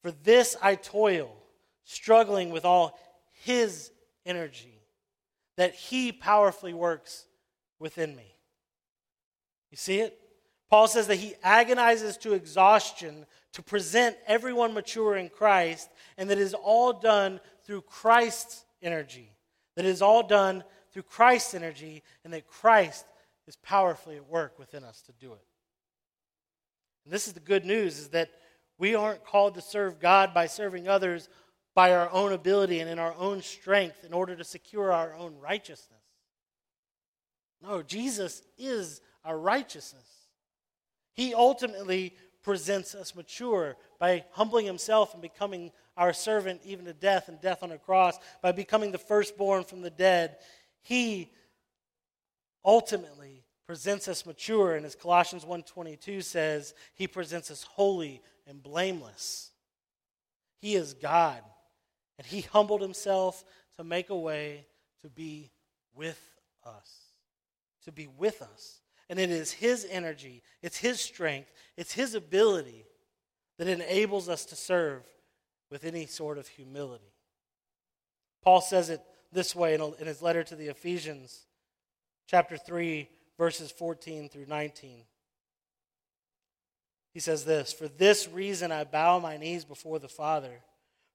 For 0.03 0.12
this 0.12 0.56
I 0.62 0.75
toil, 0.75 1.36
struggling 1.86 2.51
with 2.51 2.65
all 2.65 2.99
His 3.45 3.89
energy, 4.27 4.80
that 5.56 5.73
He 5.73 6.12
powerfully 6.12 6.75
works 6.75 7.25
within 7.80 8.15
me. 8.15 8.36
You 9.71 9.77
see 9.77 10.01
it? 10.01 10.19
Paul 10.69 10.88
says 10.88 11.08
that 11.08 11.15
he 11.15 11.36
agonizes 11.43 12.17
to 12.17 12.34
exhaustion 12.34 13.25
to 13.53 13.63
present 13.63 14.17
everyone 14.27 14.73
mature 14.73 15.15
in 15.15 15.30
Christ, 15.30 15.89
and 16.17 16.30
that 16.30 16.38
is 16.38 16.53
all 16.53 16.93
done 16.93 17.39
through 17.63 17.82
Christ's 17.82 18.65
energy. 18.82 19.32
That 19.75 19.86
is 19.86 20.01
all 20.01 20.27
done 20.27 20.63
through 20.91 21.03
Christ's 21.03 21.53
energy, 21.53 22.03
and 22.23 22.34
that 22.34 22.47
Christ 22.47 23.06
is 23.47 23.56
powerfully 23.58 24.17
at 24.17 24.30
work 24.30 24.60
within 24.60 24.84
us 24.84 25.01
to 25.03 25.13
do 25.13 25.34
it. 25.34 25.45
And 27.06 27.13
this 27.13 27.27
is 27.27 27.34
the 27.34 27.39
good 27.39 27.65
news 27.65 27.97
is 27.97 28.10
that 28.10 28.30
we 28.77 28.93
aren't 28.93 29.23
called 29.23 29.56
to 29.56 29.62
serve 29.62 29.99
God 29.99 30.34
by 30.34 30.47
serving 30.47 30.88
others 30.88 31.30
by 31.73 31.93
our 31.93 32.12
own 32.12 32.34
ability 32.34 32.80
and 32.80 32.89
in 32.89 32.99
our 32.99 33.13
own 33.17 33.41
strength 33.41 34.03
in 34.03 34.12
order 34.12 34.36
to 34.36 34.43
secure 34.43 34.91
our 34.91 35.13
own 35.13 35.38
righteousness. 35.39 36.01
No, 37.62 37.82
Jesus 37.82 38.41
is 38.58 38.99
our 39.23 39.38
righteousness. 39.38 40.16
He 41.17 41.34
ultimately 41.34 42.15
presents 42.43 42.93
us 42.93 43.15
mature 43.15 43.75
by 43.99 44.23
humbling 44.32 44.67
himself 44.67 45.13
and 45.13 45.21
becoming 45.21 45.71
our 45.97 46.13
servant 46.13 46.62
even 46.63 46.86
to 46.86 46.93
death 46.93 47.27
and 47.27 47.41
death 47.41 47.63
on 47.63 47.71
a 47.71 47.77
cross, 47.80 48.19
by 48.43 48.51
becoming 48.51 48.91
the 48.91 48.99
firstborn 48.99 49.63
from 49.63 49.82
the 49.82 49.89
dead. 49.89 50.38
He 50.84 51.32
ultimately 52.63 53.43
presents 53.65 54.08
us 54.08 54.27
mature 54.27 54.75
and 54.75 54.86
as 54.86 54.95
Colossians 54.95 55.43
1:22 55.43 56.23
says, 56.23 56.75
he 56.93 57.08
presents 57.08 57.49
us 57.49 57.63
holy 57.63 58.21
and 58.45 58.62
blameless. 58.62 59.49
He 60.62 60.75
is 60.75 60.93
God, 60.93 61.41
and 62.19 62.27
he 62.27 62.41
humbled 62.41 62.82
himself 62.82 63.43
to 63.77 63.84
make 63.84 64.12
a 64.12 64.15
way 64.15 64.67
to 65.01 65.10
be 65.10 65.51
with 65.95 66.21
us. 66.63 66.91
To 67.86 67.91
be 67.91 68.08
with 68.08 68.41
us. 68.41 68.82
And 69.09 69.19
it 69.19 69.29
is 69.29 69.51
his 69.51 69.87
energy, 69.89 70.43
it's 70.61 70.77
his 70.77 70.99
strength, 70.99 71.51
it's 71.77 71.93
his 71.93 72.13
ability 72.13 72.85
that 73.57 73.67
enables 73.67 74.27
us 74.27 74.45
to 74.45 74.55
serve 74.55 75.03
with 75.71 75.85
any 75.85 76.05
sort 76.05 76.37
of 76.37 76.47
humility. 76.47 77.13
Paul 78.43 78.61
says 78.61 78.89
it 78.89 79.01
this 79.31 79.55
way 79.55 79.75
in 79.75 80.07
his 80.07 80.21
letter 80.21 80.43
to 80.43 80.55
the 80.55 80.67
Ephesians, 80.67 81.45
chapter 82.27 82.57
3, 82.57 83.09
verses 83.37 83.71
14 83.71 84.29
through 84.29 84.45
19. 84.45 85.03
He 87.13 87.19
says 87.19 87.45
this 87.45 87.73
For 87.73 87.87
this 87.87 88.27
reason 88.27 88.71
I 88.71 88.83
bow 88.83 89.19
my 89.19 89.37
knees 89.37 89.65
before 89.65 89.99
the 89.99 90.07
Father, 90.07 90.61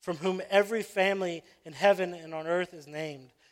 from 0.00 0.16
whom 0.16 0.42
every 0.50 0.82
family 0.82 1.42
in 1.64 1.72
heaven 1.72 2.12
and 2.12 2.34
on 2.34 2.46
earth 2.46 2.74
is 2.74 2.86
named, 2.86 3.32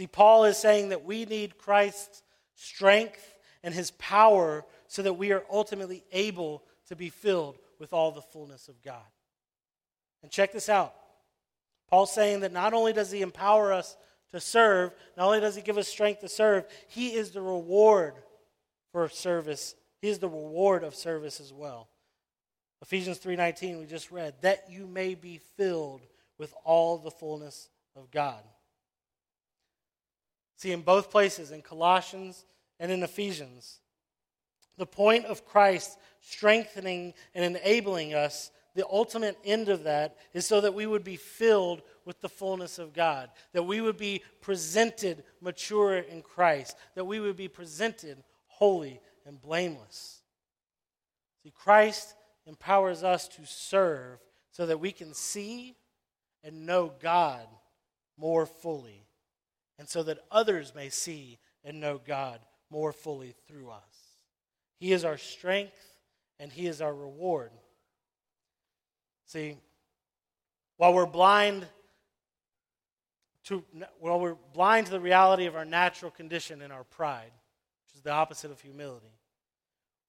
See, 0.00 0.06
Paul 0.06 0.44
is 0.44 0.56
saying 0.56 0.88
that 0.88 1.04
we 1.04 1.26
need 1.26 1.58
Christ's 1.58 2.22
strength 2.54 3.36
and 3.62 3.74
his 3.74 3.90
power 3.90 4.64
so 4.88 5.02
that 5.02 5.12
we 5.12 5.30
are 5.30 5.44
ultimately 5.52 6.04
able 6.10 6.62
to 6.88 6.96
be 6.96 7.10
filled 7.10 7.58
with 7.78 7.92
all 7.92 8.10
the 8.10 8.22
fullness 8.22 8.68
of 8.68 8.80
God. 8.80 9.04
And 10.22 10.32
check 10.32 10.52
this 10.54 10.70
out. 10.70 10.94
Paul's 11.90 12.14
saying 12.14 12.40
that 12.40 12.50
not 12.50 12.72
only 12.72 12.94
does 12.94 13.10
he 13.10 13.20
empower 13.20 13.74
us 13.74 13.98
to 14.30 14.40
serve. 14.40 14.94
Not 15.18 15.26
only 15.26 15.40
does 15.40 15.54
he 15.54 15.60
give 15.60 15.76
us 15.76 15.86
strength 15.86 16.22
to 16.22 16.30
serve, 16.30 16.64
he 16.88 17.12
is 17.12 17.32
the 17.32 17.42
reward 17.42 18.14
for 18.92 19.06
service. 19.10 19.74
He 20.00 20.08
is 20.08 20.18
the 20.18 20.30
reward 20.30 20.82
of 20.82 20.94
service 20.94 21.40
as 21.40 21.52
well. 21.52 21.88
Ephesians 22.80 23.18
3:19 23.18 23.78
we 23.78 23.84
just 23.84 24.10
read, 24.10 24.40
that 24.40 24.70
you 24.70 24.86
may 24.86 25.14
be 25.14 25.36
filled 25.58 26.00
with 26.38 26.54
all 26.64 26.96
the 26.96 27.10
fullness 27.10 27.68
of 27.94 28.10
God. 28.10 28.42
See 30.60 30.72
in 30.72 30.82
both 30.82 31.10
places 31.10 31.52
in 31.52 31.62
Colossians 31.62 32.44
and 32.78 32.92
in 32.92 33.02
Ephesians, 33.02 33.80
the 34.76 34.84
point 34.84 35.24
of 35.24 35.46
Christ 35.46 35.98
strengthening 36.20 37.14
and 37.34 37.56
enabling 37.56 38.12
us 38.12 38.50
the 38.74 38.84
ultimate 38.86 39.38
end 39.42 39.70
of 39.70 39.84
that 39.84 40.18
is 40.34 40.46
so 40.46 40.60
that 40.60 40.74
we 40.74 40.84
would 40.84 41.02
be 41.02 41.16
filled 41.16 41.80
with 42.04 42.20
the 42.20 42.28
fullness 42.28 42.78
of 42.78 42.92
God, 42.92 43.30
that 43.54 43.62
we 43.62 43.80
would 43.80 43.96
be 43.96 44.22
presented 44.42 45.24
mature 45.40 45.96
in 45.96 46.20
Christ, 46.20 46.76
that 46.94 47.06
we 47.06 47.20
would 47.20 47.36
be 47.36 47.48
presented 47.48 48.22
holy 48.46 49.00
and 49.24 49.40
blameless. 49.40 50.20
See, 51.42 51.54
Christ 51.56 52.14
empowers 52.44 53.02
us 53.02 53.28
to 53.28 53.46
serve 53.46 54.18
so 54.50 54.66
that 54.66 54.78
we 54.78 54.92
can 54.92 55.14
see 55.14 55.74
and 56.44 56.66
know 56.66 56.92
God 57.00 57.46
more 58.18 58.44
fully, 58.44 59.06
and 59.80 59.88
so 59.88 60.02
that 60.02 60.18
others 60.30 60.74
may 60.74 60.90
see 60.90 61.38
and 61.64 61.80
know 61.80 61.98
God 61.98 62.38
more 62.68 62.92
fully 62.92 63.34
through 63.48 63.70
us. 63.70 64.18
He 64.78 64.92
is 64.92 65.06
our 65.06 65.16
strength 65.16 65.96
and 66.38 66.52
He 66.52 66.66
is 66.66 66.82
our 66.82 66.94
reward. 66.94 67.50
See, 69.24 69.56
while 70.76 70.92
we're 70.92 71.06
blind 71.06 71.66
to 73.44 73.64
while 73.98 74.20
we're 74.20 74.36
blind 74.52 74.86
to 74.86 74.92
the 74.92 75.00
reality 75.00 75.46
of 75.46 75.56
our 75.56 75.64
natural 75.64 76.10
condition 76.10 76.60
and 76.60 76.72
our 76.72 76.84
pride, 76.84 77.32
which 77.86 77.96
is 77.96 78.02
the 78.02 78.12
opposite 78.12 78.50
of 78.50 78.60
humility, 78.60 79.14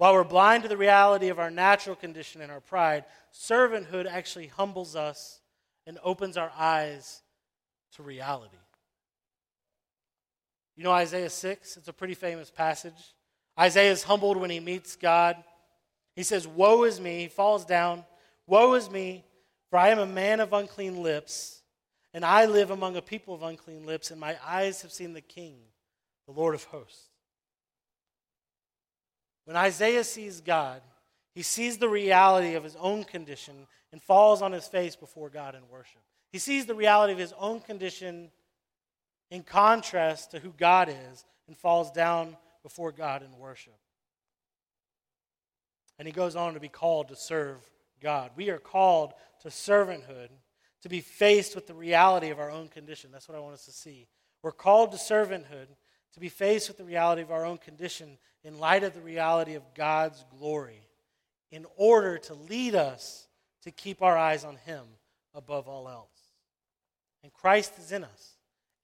While 0.02 0.14
we're 0.14 0.24
blind 0.24 0.64
to 0.64 0.70
the 0.70 0.78
reality 0.78 1.30
of 1.30 1.38
our 1.38 1.52
natural 1.52 1.96
condition 1.96 2.42
and 2.42 2.52
our 2.52 2.60
pride, 2.60 3.06
servanthood 3.32 4.08
actually 4.08 4.48
humbles 4.48 4.96
us 4.96 5.40
and 5.86 6.00
opens 6.04 6.38
our 6.38 6.52
eyes 6.58 7.22
to 7.96 8.04
reality. 8.04 8.58
You 10.76 10.84
know 10.84 10.92
Isaiah 10.92 11.30
6? 11.30 11.78
It's 11.78 11.88
a 11.88 11.94
pretty 11.94 12.14
famous 12.14 12.50
passage. 12.50 13.14
Isaiah 13.60 13.92
is 13.92 14.04
humbled 14.04 14.38
when 14.38 14.50
he 14.50 14.60
meets 14.60 14.96
God. 14.96 15.36
He 16.16 16.24
says, 16.24 16.48
Woe 16.48 16.84
is 16.84 17.00
me. 17.00 17.20
He 17.20 17.28
falls 17.28 17.66
down. 17.66 18.06
Woe 18.48 18.74
is 18.74 18.90
me, 18.90 19.24
for 19.70 19.78
I 19.78 19.90
am 19.90 20.00
a 20.00 20.06
man 20.06 20.40
of 20.40 20.54
unclean 20.54 21.02
lips, 21.02 21.62
and 22.14 22.26
I 22.26 22.46
live 22.46 22.72
among 22.72 22.96
a 22.96 23.02
people 23.02 23.34
of 23.34 23.44
unclean 23.44 23.86
lips, 23.86 24.12
and 24.12 24.20
my 24.20 24.36
eyes 24.46 24.82
have 24.82 24.92
seen 24.92 25.14
the 25.14 25.22
King, 25.22 25.56
the 26.26 26.34
Lord 26.34 26.56
of 26.56 26.64
hosts. 26.66 27.08
When 29.46 29.56
Isaiah 29.56 30.04
sees 30.04 30.42
God, 30.42 30.82
he 31.34 31.44
sees 31.44 31.78
the 31.78 31.90
reality 31.90 32.56
of 32.56 32.64
his 32.64 32.76
own 32.76 33.04
condition 33.04 33.68
and 33.92 34.02
falls 34.02 34.42
on 34.42 34.52
his 34.52 34.68
face 34.68 34.96
before 34.96 35.30
God 35.30 35.56
in 35.56 35.62
worship. 35.70 36.02
He 36.32 36.40
sees 36.40 36.66
the 36.66 36.76
reality 36.76 37.14
of 37.14 37.20
his 37.20 37.34
own 37.38 37.62
condition 37.62 38.32
in 39.32 39.42
contrast 39.44 40.32
to 40.32 40.40
who 40.40 40.54
God 40.56 40.90
is 40.90 41.26
and 41.48 41.58
falls 41.58 41.90
down 41.90 42.38
before 42.62 42.92
God 42.92 43.24
in 43.24 43.40
worship. 43.40 43.74
And 45.98 46.08
he 46.08 46.12
goes 46.12 46.36
on 46.36 46.54
to 46.54 46.60
be 46.60 46.68
called 46.68 47.08
to 47.08 47.16
serve 47.16 47.58
God. 48.02 48.32
We 48.36 48.50
are 48.50 48.60
called 48.60 49.14
to 49.42 49.48
servanthood, 49.48 50.30
to 50.82 50.90
be 50.90 51.00
faced 51.00 51.56
with 51.56 51.68
the 51.68 51.74
reality 51.74 52.30
of 52.30 52.40
our 52.40 52.52
own 52.52 52.68
condition. 52.68 53.12
That's 53.12 53.30
what 53.30 53.38
I 53.38 53.42
want 53.42 53.54
us 53.54 53.66
to 53.66 53.72
see. 53.72 54.08
We're 54.44 54.52
called 54.52 54.92
to 54.92 54.98
servanthood, 54.98 55.68
to 56.14 56.20
be 56.20 56.30
faced 56.30 56.68
with 56.68 56.78
the 56.78 56.84
reality 56.84 57.22
of 57.22 57.32
our 57.32 57.46
own 57.46 57.58
condition 57.58 58.18
in 58.44 58.60
light 58.60 58.84
of 58.84 58.94
the 58.94 59.02
reality 59.02 59.54
of 59.54 59.64
God's 59.76 60.26
glory, 60.38 60.82
in 61.52 61.66
order 61.78 62.18
to 62.18 62.34
lead 62.34 62.76
us 62.76 63.28
to 63.64 63.72
keep 63.72 64.02
our 64.02 64.18
eyes 64.18 64.44
on 64.44 64.56
Him 64.58 64.84
above 65.36 65.68
all 65.68 65.88
else. 65.88 66.10
And 67.24 67.32
Christ 67.32 67.74
is 67.78 67.92
in 67.92 68.04
us. 68.04 68.36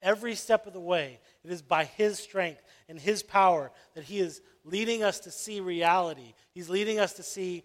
Every 0.01 0.36
step 0.36 0.67
of 0.67 0.73
the 0.73 0.79
way, 0.79 1.19
it 1.43 1.51
is 1.51 1.62
by 1.62 1.86
His 1.86 2.19
strength 2.19 2.62
and 2.88 2.99
His 2.99 3.23
power 3.23 3.71
that 3.95 4.03
He 4.03 4.19
is 4.19 4.41
leading 4.63 5.03
us 5.03 5.19
to 5.21 5.31
see 5.31 5.60
reality. 5.60 6.33
He's 6.53 6.69
leading 6.69 6.99
us 6.99 7.13
to 7.13 7.23
see 7.23 7.63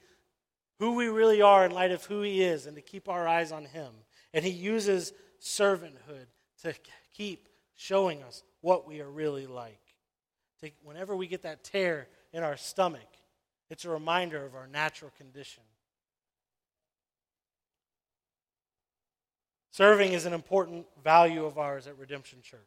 who 0.78 0.94
we 0.94 1.08
really 1.08 1.42
are 1.42 1.64
in 1.64 1.72
light 1.72 1.90
of 1.90 2.04
who 2.04 2.22
He 2.22 2.42
is 2.42 2.66
and 2.66 2.76
to 2.76 2.82
keep 2.82 3.08
our 3.08 3.28
eyes 3.28 3.52
on 3.52 3.64
Him. 3.64 3.92
And 4.32 4.44
He 4.44 4.50
uses 4.50 5.12
servanthood 5.40 6.26
to 6.62 6.74
keep 7.12 7.48
showing 7.74 8.22
us 8.22 8.42
what 8.60 8.86
we 8.86 9.00
are 9.00 9.10
really 9.10 9.46
like. 9.46 9.80
Whenever 10.82 11.16
we 11.16 11.26
get 11.26 11.42
that 11.42 11.64
tear 11.64 12.06
in 12.32 12.44
our 12.44 12.56
stomach, 12.56 13.00
it's 13.68 13.84
a 13.84 13.90
reminder 13.90 14.44
of 14.44 14.54
our 14.54 14.68
natural 14.68 15.10
condition. 15.18 15.64
Serving 19.72 20.12
is 20.12 20.26
an 20.26 20.34
important 20.34 20.86
value 21.02 21.46
of 21.46 21.58
ours 21.58 21.86
at 21.86 21.98
Redemption 21.98 22.40
Church. 22.42 22.60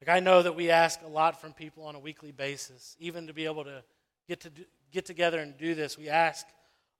Like 0.00 0.16
I 0.16 0.20
know 0.20 0.42
that 0.42 0.54
we 0.54 0.70
ask 0.70 1.00
a 1.02 1.08
lot 1.08 1.40
from 1.40 1.52
people 1.52 1.84
on 1.84 1.96
a 1.96 1.98
weekly 1.98 2.30
basis, 2.30 2.96
even 3.00 3.26
to 3.26 3.34
be 3.34 3.44
able 3.44 3.64
to 3.64 3.82
get 4.28 4.40
to 4.40 4.50
do, 4.50 4.64
get 4.92 5.06
together 5.06 5.40
and 5.40 5.58
do 5.58 5.74
this. 5.74 5.98
We 5.98 6.08
ask 6.08 6.46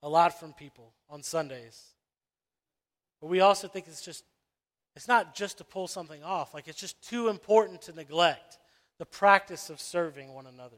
a 0.02 0.08
lot 0.08 0.38
from 0.38 0.52
people 0.52 0.92
on 1.08 1.22
Sundays. 1.22 1.94
But 3.20 3.28
we 3.28 3.40
also 3.40 3.68
think 3.68 3.86
it's 3.86 4.04
just 4.04 4.24
it's 4.96 5.06
not 5.06 5.36
just 5.36 5.58
to 5.58 5.64
pull 5.64 5.86
something 5.86 6.24
off. 6.24 6.54
Like 6.54 6.66
it's 6.66 6.80
just 6.80 7.00
too 7.08 7.28
important 7.28 7.82
to 7.82 7.92
neglect 7.92 8.58
the 8.98 9.06
practice 9.06 9.70
of 9.70 9.80
serving 9.80 10.34
one 10.34 10.46
another. 10.48 10.76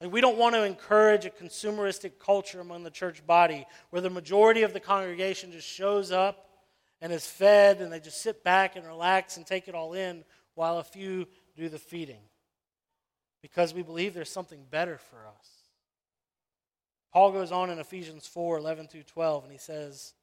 Like 0.00 0.12
we 0.12 0.20
don't 0.20 0.38
want 0.38 0.54
to 0.54 0.64
encourage 0.64 1.24
a 1.24 1.30
consumeristic 1.30 2.12
culture 2.24 2.60
among 2.60 2.84
the 2.84 2.90
church 2.90 3.26
body 3.26 3.66
where 3.90 4.02
the 4.02 4.10
majority 4.10 4.62
of 4.62 4.72
the 4.72 4.80
congregation 4.80 5.50
just 5.50 5.66
shows 5.66 6.12
up 6.12 6.48
and 7.00 7.12
is 7.12 7.26
fed 7.26 7.80
and 7.80 7.92
they 7.92 8.00
just 8.00 8.22
sit 8.22 8.44
back 8.44 8.76
and 8.76 8.86
relax 8.86 9.36
and 9.36 9.46
take 9.46 9.66
it 9.66 9.74
all 9.74 9.94
in 9.94 10.24
while 10.54 10.78
a 10.78 10.84
few 10.84 11.26
do 11.56 11.68
the 11.68 11.78
feeding. 11.78 12.20
Because 13.42 13.74
we 13.74 13.82
believe 13.82 14.14
there's 14.14 14.30
something 14.30 14.64
better 14.70 14.98
for 14.98 15.26
us. 15.26 15.48
Paul 17.12 17.32
goes 17.32 17.50
on 17.50 17.70
in 17.70 17.78
Ephesians 17.78 18.26
4 18.26 18.58
11 18.58 18.88
through 18.88 19.04
12, 19.04 19.44
and 19.44 19.52
he 19.52 19.58
says 19.58 20.14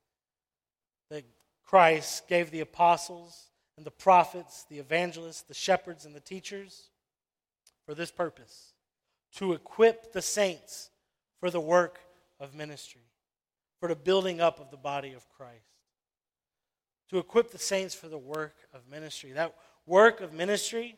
that 1.10 1.24
Christ 1.66 2.28
gave 2.28 2.52
the 2.52 2.60
apostles 2.60 3.50
and 3.76 3.86
the 3.86 3.92
prophets, 3.92 4.66
the 4.70 4.80
evangelists, 4.80 5.42
the 5.42 5.54
shepherds, 5.54 6.06
and 6.06 6.16
the 6.16 6.20
teachers 6.20 6.90
for 7.86 7.94
this 7.94 8.12
purpose 8.12 8.75
to 9.36 9.54
equip 9.54 10.14
the 10.14 10.22
saints 10.22 10.90
for 11.40 11.50
the 11.50 11.60
work 11.60 12.00
of 12.40 12.56
ministry, 12.56 13.02
for 13.80 13.90
the 13.90 13.96
building 13.96 14.42
up 14.42 14.60
of 14.60 14.72
the 14.72 14.78
body 14.78 15.14
of 15.14 15.28
Christ. 15.30 15.62
To 17.10 17.20
equip 17.20 17.52
the 17.52 17.60
saints 17.60 17.94
for 17.94 18.08
the 18.08 18.18
work 18.18 18.56
of 18.74 18.88
ministry. 18.90 19.32
That 19.34 19.56
work 19.86 20.22
of 20.22 20.34
ministry 20.34 20.98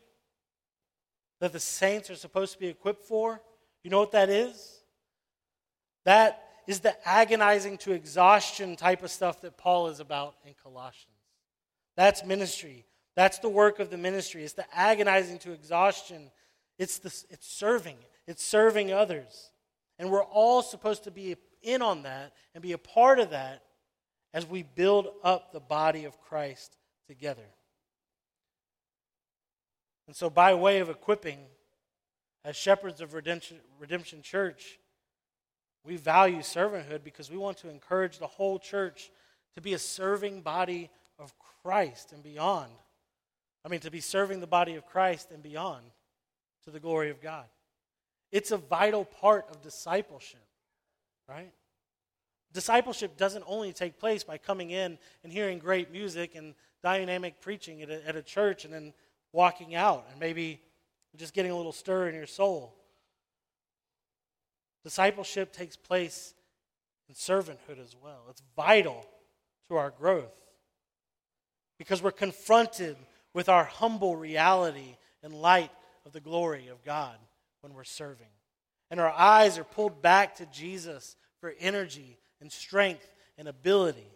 that 1.40 1.54
the 1.54 1.60
saints 1.60 2.10
are 2.10 2.16
supposed 2.16 2.54
to 2.54 2.60
be 2.60 2.68
equipped 2.68 3.04
for, 3.04 3.42
you 3.84 3.92
know 3.92 4.00
what 4.00 4.12
that 4.12 4.30
is? 4.30 4.82
That 6.06 6.44
is 6.68 6.80
the 6.80 6.96
agonizing 7.08 7.78
to 7.80 7.92
exhaustion 7.92 8.76
type 8.76 9.04
of 9.04 9.12
stuff 9.12 9.42
that 9.42 9.58
Paul 9.58 9.88
is 9.88 10.00
about 10.00 10.36
in 10.46 10.54
Colossians. 10.64 11.14
That's 11.96 12.24
ministry. 12.26 12.86
That's 13.16 13.40
the 13.40 13.50
work 13.50 13.80
of 13.80 13.90
the 13.90 13.98
ministry. 13.98 14.44
It's 14.44 14.54
the 14.54 14.66
agonizing 14.74 15.40
to 15.40 15.52
exhaustion. 15.52 16.32
It's, 16.78 17.00
the, 17.00 17.10
it's 17.30 17.48
serving 17.48 17.98
it's 18.28 18.44
serving 18.44 18.92
others. 18.92 19.52
And 19.98 20.12
we're 20.12 20.24
all 20.24 20.62
supposed 20.62 21.06
to 21.06 21.12
be 21.12 21.38
in 21.64 21.82
on 21.82 22.04
that 22.04 22.34
and 22.54 22.62
be 22.62 22.74
a 22.74 22.78
part 22.78 23.20
of 23.20 23.32
that 23.32 23.64
as 24.34 24.46
we 24.46 24.62
build 24.62 25.08
up 25.24 25.52
the 25.52 25.60
body 25.60 26.06
of 26.06 26.20
Christ 26.22 26.78
together. 27.08 27.50
And 30.06 30.16
so, 30.16 30.30
by 30.30 30.54
way 30.54 30.80
of 30.80 30.90
equipping, 30.90 31.40
as 32.46 32.56
shepherds 32.56 33.02
of 33.02 33.14
Redemption, 33.14 33.58
Redemption 33.80 34.22
Church, 34.22 34.80
we 35.84 35.98
value 35.98 36.40
servanthood 36.40 37.04
because 37.04 37.32
we 37.32 37.38
want 37.38 37.58
to 37.58 37.70
encourage 37.70 38.20
the 38.20 38.28
whole 38.28 38.60
church 38.60 39.10
to 39.56 39.62
be 39.62 39.74
a 39.74 39.80
serving 39.80 40.42
body 40.42 40.90
of 41.18 41.34
Christ 41.64 42.12
and 42.14 42.22
beyond. 42.22 42.72
I 43.66 43.70
mean, 43.70 43.80
to 43.82 43.92
be 43.92 44.00
serving 44.00 44.40
the 44.40 44.48
body 44.48 44.76
of 44.76 44.86
Christ 44.86 45.32
and 45.32 45.42
beyond 45.42 45.84
to 46.64 46.72
the 46.72 46.80
glory 46.80 47.10
of 47.10 47.22
God. 47.22 47.46
It's 48.32 48.52
a 48.52 48.58
vital 48.58 49.06
part 49.06 49.46
of 49.50 49.62
discipleship, 49.62 50.46
right? 51.30 51.52
Discipleship 52.54 53.18
doesn't 53.18 53.44
only 53.48 53.74
take 53.74 54.00
place 54.00 54.24
by 54.24 54.38
coming 54.38 54.72
in 54.72 54.98
and 55.24 55.32
hearing 55.32 55.60
great 55.60 55.92
music 55.92 56.36
and 56.36 56.56
dynamic 56.84 57.42
preaching 57.42 57.82
at 57.82 57.90
a, 57.90 58.08
at 58.08 58.16
a 58.16 58.22
church 58.22 58.66
and 58.66 58.74
then 58.74 58.94
walking 59.32 59.76
out 59.76 60.08
and 60.12 60.20
maybe 60.20 60.62
just 61.16 61.34
getting 61.34 61.52
a 61.52 61.56
little 61.56 61.72
stir 61.72 62.10
in 62.10 62.16
your 62.16 62.28
soul. 62.28 62.76
Discipleship 64.84 65.52
takes 65.52 65.76
place 65.76 66.34
in 67.10 67.16
servanthood 67.16 67.80
as 67.82 67.96
well. 68.02 68.26
It's 68.30 68.42
vital 68.56 69.06
to 69.70 69.76
our 69.76 69.92
growth 69.92 70.34
because 71.78 72.02
we're 72.02 72.12
confronted 72.12 72.98
with 73.34 73.50
our 73.50 73.66
humble 73.66 74.16
reality 74.16 74.98
in 75.24 75.32
light 75.32 75.72
of 76.06 76.12
the 76.12 76.20
glory 76.20 76.68
of 76.68 76.84
God 76.84 77.18
when 77.62 77.74
we're 77.74 77.84
serving. 77.84 78.28
And 78.90 79.00
our 79.00 79.12
eyes 79.12 79.58
are 79.58 79.64
pulled 79.64 80.02
back 80.02 80.36
to 80.36 80.46
Jesus 80.48 81.16
for 81.40 81.54
energy 81.60 82.18
and 82.40 82.52
strength 82.52 83.14
and 83.38 83.48
ability. 83.48 84.12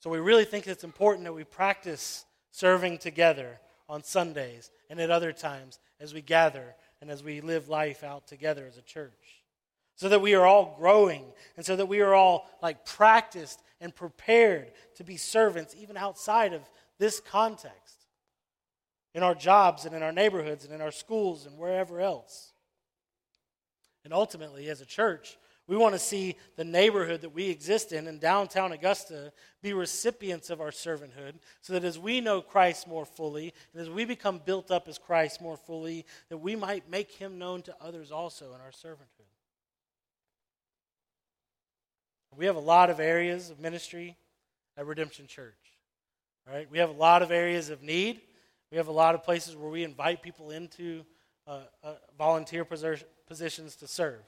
So 0.00 0.10
we 0.10 0.18
really 0.18 0.44
think 0.44 0.66
it's 0.66 0.84
important 0.84 1.24
that 1.24 1.32
we 1.32 1.44
practice 1.44 2.24
serving 2.50 2.98
together 2.98 3.58
on 3.88 4.02
Sundays 4.02 4.70
and 4.90 5.00
at 5.00 5.10
other 5.10 5.32
times 5.32 5.78
as 6.00 6.12
we 6.12 6.20
gather 6.20 6.74
and 7.00 7.10
as 7.10 7.22
we 7.22 7.40
live 7.40 7.68
life 7.68 8.02
out 8.02 8.26
together 8.26 8.66
as 8.66 8.76
a 8.76 8.82
church. 8.82 9.42
So 9.96 10.08
that 10.08 10.20
we 10.20 10.34
are 10.34 10.44
all 10.44 10.74
growing 10.78 11.24
and 11.56 11.64
so 11.64 11.76
that 11.76 11.86
we 11.86 12.00
are 12.00 12.14
all 12.14 12.50
like 12.60 12.84
practiced 12.84 13.62
and 13.80 13.94
prepared 13.94 14.72
to 14.96 15.04
be 15.04 15.16
servants 15.16 15.74
even 15.78 15.96
outside 15.96 16.52
of 16.52 16.62
this 16.98 17.20
context 17.20 18.03
in 19.14 19.22
our 19.22 19.34
jobs 19.34 19.84
and 19.84 19.94
in 19.94 20.02
our 20.02 20.12
neighborhoods 20.12 20.64
and 20.64 20.74
in 20.74 20.80
our 20.80 20.90
schools 20.90 21.46
and 21.46 21.58
wherever 21.58 22.00
else. 22.00 22.52
And 24.04 24.12
ultimately, 24.12 24.68
as 24.68 24.80
a 24.80 24.86
church, 24.86 25.38
we 25.66 25.76
want 25.76 25.94
to 25.94 25.98
see 25.98 26.36
the 26.56 26.64
neighborhood 26.64 27.22
that 27.22 27.34
we 27.34 27.48
exist 27.48 27.92
in 27.92 28.06
in 28.06 28.18
downtown 28.18 28.72
Augusta 28.72 29.32
be 29.62 29.72
recipients 29.72 30.50
of 30.50 30.60
our 30.60 30.70
servanthood 30.70 31.34
so 31.62 31.72
that 31.72 31.84
as 31.84 31.98
we 31.98 32.20
know 32.20 32.42
Christ 32.42 32.86
more 32.86 33.06
fully 33.06 33.54
and 33.72 33.80
as 33.80 33.88
we 33.88 34.04
become 34.04 34.42
built 34.44 34.70
up 34.70 34.88
as 34.88 34.98
Christ 34.98 35.40
more 35.40 35.56
fully, 35.56 36.04
that 36.28 36.36
we 36.36 36.54
might 36.54 36.90
make 36.90 37.12
him 37.12 37.38
known 37.38 37.62
to 37.62 37.74
others 37.80 38.12
also 38.12 38.52
in 38.52 38.60
our 38.60 38.72
servanthood. 38.72 39.24
We 42.36 42.46
have 42.46 42.56
a 42.56 42.60
lot 42.60 42.90
of 42.90 43.00
areas 43.00 43.48
of 43.48 43.60
ministry 43.60 44.16
at 44.76 44.86
Redemption 44.86 45.26
Church. 45.26 45.54
Right? 46.46 46.70
We 46.70 46.78
have 46.78 46.90
a 46.90 46.94
lot 46.94 47.22
of 47.22 47.30
areas 47.30 47.70
of 47.70 47.82
need. 47.82 48.20
We 48.74 48.78
have 48.78 48.88
a 48.88 48.90
lot 48.90 49.14
of 49.14 49.22
places 49.22 49.54
where 49.54 49.70
we 49.70 49.84
invite 49.84 50.20
people 50.20 50.50
into 50.50 51.04
uh, 51.46 51.60
uh, 51.84 51.92
volunteer 52.18 52.64
positions 52.64 53.76
to 53.76 53.86
serve. 53.86 54.18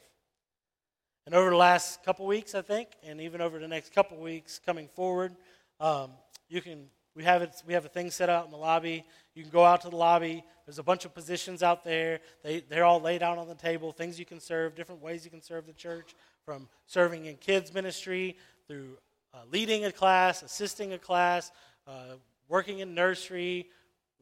And 1.26 1.34
over 1.34 1.50
the 1.50 1.56
last 1.56 2.04
couple 2.04 2.26
weeks, 2.26 2.54
I 2.54 2.62
think, 2.62 2.90
and 3.02 3.20
even 3.20 3.40
over 3.40 3.58
the 3.58 3.66
next 3.66 3.92
couple 3.92 4.18
weeks 4.18 4.60
coming 4.64 4.86
forward, 4.86 5.34
um, 5.80 6.12
you 6.48 6.62
can 6.62 6.86
we 7.16 7.24
have 7.24 7.42
it. 7.42 7.60
We 7.66 7.74
have 7.74 7.86
a 7.86 7.88
thing 7.88 8.08
set 8.12 8.30
out 8.30 8.44
in 8.44 8.52
the 8.52 8.56
lobby. 8.56 9.04
You 9.34 9.42
can 9.42 9.50
go 9.50 9.64
out 9.64 9.80
to 9.80 9.90
the 9.90 9.96
lobby. 9.96 10.44
There's 10.64 10.78
a 10.78 10.84
bunch 10.84 11.04
of 11.04 11.12
positions 11.12 11.64
out 11.64 11.82
there. 11.82 12.20
They 12.44 12.60
they're 12.60 12.84
all 12.84 13.00
laid 13.00 13.24
out 13.24 13.38
on 13.38 13.48
the 13.48 13.56
table. 13.56 13.90
Things 13.90 14.16
you 14.16 14.26
can 14.26 14.38
serve, 14.38 14.76
different 14.76 15.02
ways 15.02 15.24
you 15.24 15.30
can 15.32 15.42
serve 15.42 15.66
the 15.66 15.72
church, 15.72 16.14
from 16.44 16.68
serving 16.86 17.26
in 17.26 17.34
kids 17.38 17.74
ministry 17.74 18.36
through 18.68 18.96
uh, 19.34 19.38
leading 19.50 19.86
a 19.86 19.90
class, 19.90 20.44
assisting 20.44 20.92
a 20.92 20.98
class, 20.98 21.50
uh, 21.88 22.14
working 22.48 22.78
in 22.78 22.94
nursery, 22.94 23.70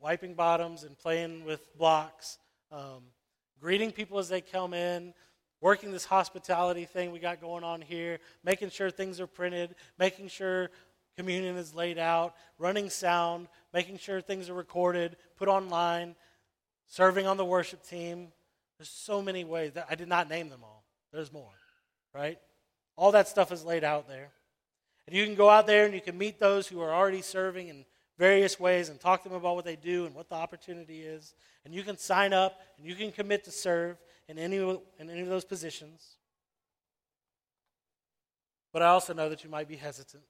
wiping 0.04 0.34
bottoms 0.34 0.84
and 0.84 0.98
playing 0.98 1.46
with 1.46 1.74
blocks, 1.78 2.36
um, 2.70 3.04
greeting 3.58 3.90
people 3.90 4.18
as 4.18 4.28
they 4.28 4.42
come 4.42 4.74
in, 4.74 5.14
working 5.62 5.92
this 5.92 6.04
hospitality 6.04 6.84
thing 6.84 7.10
we 7.10 7.18
got 7.18 7.40
going 7.40 7.64
on 7.64 7.80
here, 7.80 8.18
making 8.44 8.68
sure 8.68 8.90
things 8.90 9.18
are 9.18 9.26
printed, 9.26 9.74
making 9.98 10.28
sure 10.28 10.68
communion 11.16 11.56
is 11.56 11.74
laid 11.74 11.96
out, 11.96 12.34
running 12.58 12.90
sound, 12.90 13.48
making 13.72 13.96
sure 13.96 14.20
things 14.20 14.50
are 14.50 14.54
recorded, 14.54 15.16
put 15.38 15.48
online, 15.48 16.14
serving 16.86 17.26
on 17.26 17.38
the 17.38 17.44
worship 17.44 17.82
team. 17.82 18.28
There's 18.78 18.90
so 18.90 19.22
many 19.22 19.42
ways. 19.42 19.72
That 19.72 19.86
I 19.88 19.94
did 19.94 20.08
not 20.08 20.28
name 20.28 20.50
them 20.50 20.60
all. 20.62 20.84
There's 21.14 21.32
more, 21.32 21.56
right? 22.12 22.38
All 22.98 23.12
that 23.12 23.26
stuff 23.26 23.50
is 23.52 23.64
laid 23.64 23.84
out 23.84 24.06
there. 24.06 24.32
And 25.06 25.16
you 25.16 25.24
can 25.24 25.34
go 25.34 25.48
out 25.48 25.66
there 25.66 25.86
and 25.86 25.94
you 25.94 26.02
can 26.02 26.18
meet 26.18 26.38
those 26.38 26.66
who 26.66 26.82
are 26.82 26.92
already 26.92 27.22
serving 27.22 27.68
in 27.68 27.86
various 28.18 28.60
ways 28.60 28.88
and 28.88 29.00
talk 29.00 29.22
to 29.22 29.28
them 29.28 29.36
about 29.36 29.56
what 29.56 29.64
they 29.64 29.76
do 29.76 30.06
and 30.06 30.14
what 30.14 30.28
the 30.28 30.34
opportunity 30.34 31.02
is. 31.02 31.34
And 31.64 31.74
you 31.74 31.82
can 31.82 31.96
sign 31.96 32.32
up 32.32 32.60
and 32.78 32.86
you 32.86 32.94
can 32.94 33.10
commit 33.10 33.44
to 33.44 33.50
serve 33.50 33.96
in 34.28 34.38
any, 34.38 34.56
in 34.56 35.10
any 35.10 35.20
of 35.20 35.28
those 35.28 35.44
positions. 35.44 36.16
But 38.72 38.82
I 38.82 38.86
also 38.86 39.14
know 39.14 39.28
that 39.28 39.44
you 39.44 39.50
might 39.50 39.68
be 39.68 39.76
hesitant. 39.76 40.24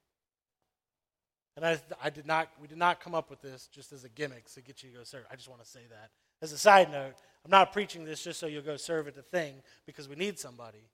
And 1.57 1.65
I, 1.65 1.79
I 2.03 2.11
did 2.11 2.27
not, 2.27 2.49
we 2.61 2.67
did 2.67 2.79
not 2.79 3.01
come 3.01 3.15
up 3.15 3.31
with 3.31 3.41
this 3.41 3.69
just 3.73 3.93
as 3.93 4.05
a 4.05 4.09
gimmick 4.09 4.53
to 4.55 4.61
get 4.61 4.83
you 4.83 4.91
to 4.91 4.99
go 4.99 5.05
serve. 5.05 5.25
I 5.31 5.37
just 5.37 5.49
want 5.49 5.63
to 5.63 5.69
say 5.69 5.81
that. 5.89 6.11
As 6.43 6.53
a 6.53 6.59
side 6.59 6.91
note, 6.91 7.15
I'm 7.45 7.51
not 7.51 7.73
preaching 7.73 8.05
this 8.05 8.23
just 8.23 8.41
so 8.41 8.47
you'll 8.47 8.63
go 8.63 8.77
serve 8.77 9.07
at 9.07 9.15
the 9.15 9.23
thing 9.23 9.55
because 9.87 10.09
we 10.09 10.17
need 10.17 10.39
somebody, 10.39 10.91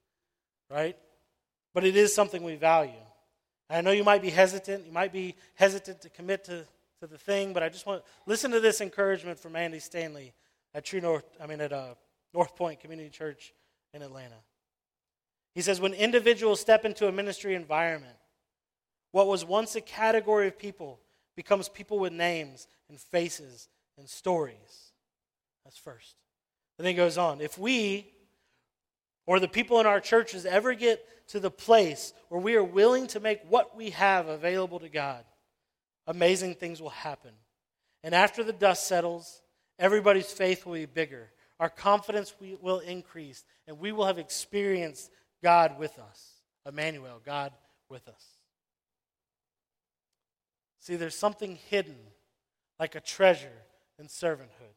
right? 0.70 0.96
But 1.72 1.85
it 1.85 1.96
is 1.96 2.14
something 2.14 2.42
we 2.42 2.57
value. 2.57 2.92
I 3.70 3.81
know 3.81 3.92
you 3.92 4.05
might 4.05 4.20
be 4.20 4.31
hesitant. 4.31 4.85
You 4.85 4.92
might 4.92 5.12
be 5.12 5.37
hesitant 5.55 6.03
to 6.03 6.11
commit 6.11 6.44
to, 6.44 6.66
to 7.00 7.06
the 7.06 7.18
thing, 7.18 7.52
but 7.52 7.62
I 7.62 7.68
just 7.68 7.86
want 7.86 8.04
to 8.04 8.10
listen 8.26 8.50
to 8.50 8.60
this 8.60 8.80
encouragement 8.80 9.38
from 9.38 9.56
Andy 9.56 9.78
Stanley 9.78 10.34
at 10.74 10.84
True 10.84 11.00
North. 11.00 11.24
I 11.40 11.46
mean 11.46 11.60
at 11.60 11.72
uh, 11.72 11.94
North 12.34 12.54
Point 12.56 12.80
Community 12.80 13.08
Church 13.08 13.52
in 13.94 14.02
Atlanta. 14.02 14.36
He 15.54 15.62
says, 15.62 15.80
when 15.80 15.94
individuals 15.94 16.60
step 16.60 16.84
into 16.84 17.08
a 17.08 17.12
ministry 17.12 17.54
environment, 17.54 18.16
what 19.12 19.26
was 19.26 19.44
once 19.44 19.74
a 19.74 19.80
category 19.80 20.46
of 20.46 20.58
people 20.58 21.00
becomes 21.34 21.68
people 21.68 21.98
with 21.98 22.12
names 22.12 22.68
and 22.88 23.00
faces 23.00 23.68
and 23.98 24.08
stories. 24.08 24.92
That's 25.64 25.78
first. 25.78 26.14
And 26.78 26.86
Then 26.86 26.92
he 26.92 26.96
goes 26.96 27.18
on. 27.18 27.40
If 27.40 27.58
we 27.58 28.12
or 29.26 29.40
the 29.40 29.48
people 29.48 29.80
in 29.80 29.86
our 29.86 30.00
churches 30.00 30.44
ever 30.44 30.74
get 30.74 31.28
to 31.28 31.40
the 31.40 31.50
place 31.50 32.12
where 32.28 32.40
we 32.40 32.56
are 32.56 32.64
willing 32.64 33.06
to 33.08 33.20
make 33.20 33.40
what 33.48 33.76
we 33.76 33.90
have 33.90 34.28
available 34.28 34.80
to 34.80 34.88
God, 34.88 35.24
amazing 36.10 36.54
things 36.56 36.82
will 36.82 36.90
happen. 36.90 37.32
And 38.02 38.14
after 38.14 38.44
the 38.44 38.52
dust 38.52 38.86
settles, 38.86 39.42
everybody's 39.78 40.32
faith 40.32 40.66
will 40.66 40.74
be 40.74 40.86
bigger 40.86 41.30
our 41.60 41.68
confidence 41.68 42.34
will 42.62 42.78
increase, 42.78 43.44
and 43.68 43.78
we 43.78 43.92
will 43.92 44.06
have 44.06 44.18
experienced 44.18 45.10
God 45.42 45.78
with 45.78 45.98
us. 45.98 46.40
Emmanuel, 46.66 47.20
God 47.24 47.52
with 47.90 48.08
us. 48.08 48.24
See, 50.80 50.96
there's 50.96 51.14
something 51.14 51.58
hidden, 51.68 51.98
like 52.78 52.94
a 52.94 53.00
treasure 53.00 53.62
in 53.98 54.06
servanthood, 54.06 54.74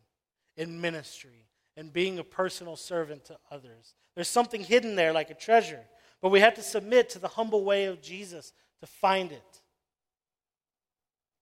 in 0.58 0.82
ministry, 0.82 1.48
in 1.78 1.88
being 1.88 2.20
a 2.20 2.24
personal 2.24 2.76
servant 2.76 3.24
to 3.26 3.38
others. 3.50 3.96
There's 4.16 4.28
something 4.28 4.62
hidden 4.62 4.98
there, 4.98 5.14
like 5.14 5.30
a 5.30 5.36
treasure, 5.36 5.86
but 6.22 6.30
we 6.30 6.42
have 6.42 6.56
to 6.56 6.62
submit 6.62 7.10
to 7.12 7.20
the 7.20 7.30
humble 7.30 7.64
way 7.64 7.86
of 7.86 8.02
Jesus 8.02 8.52
to 8.82 8.88
find 8.88 9.32
it. 9.32 9.62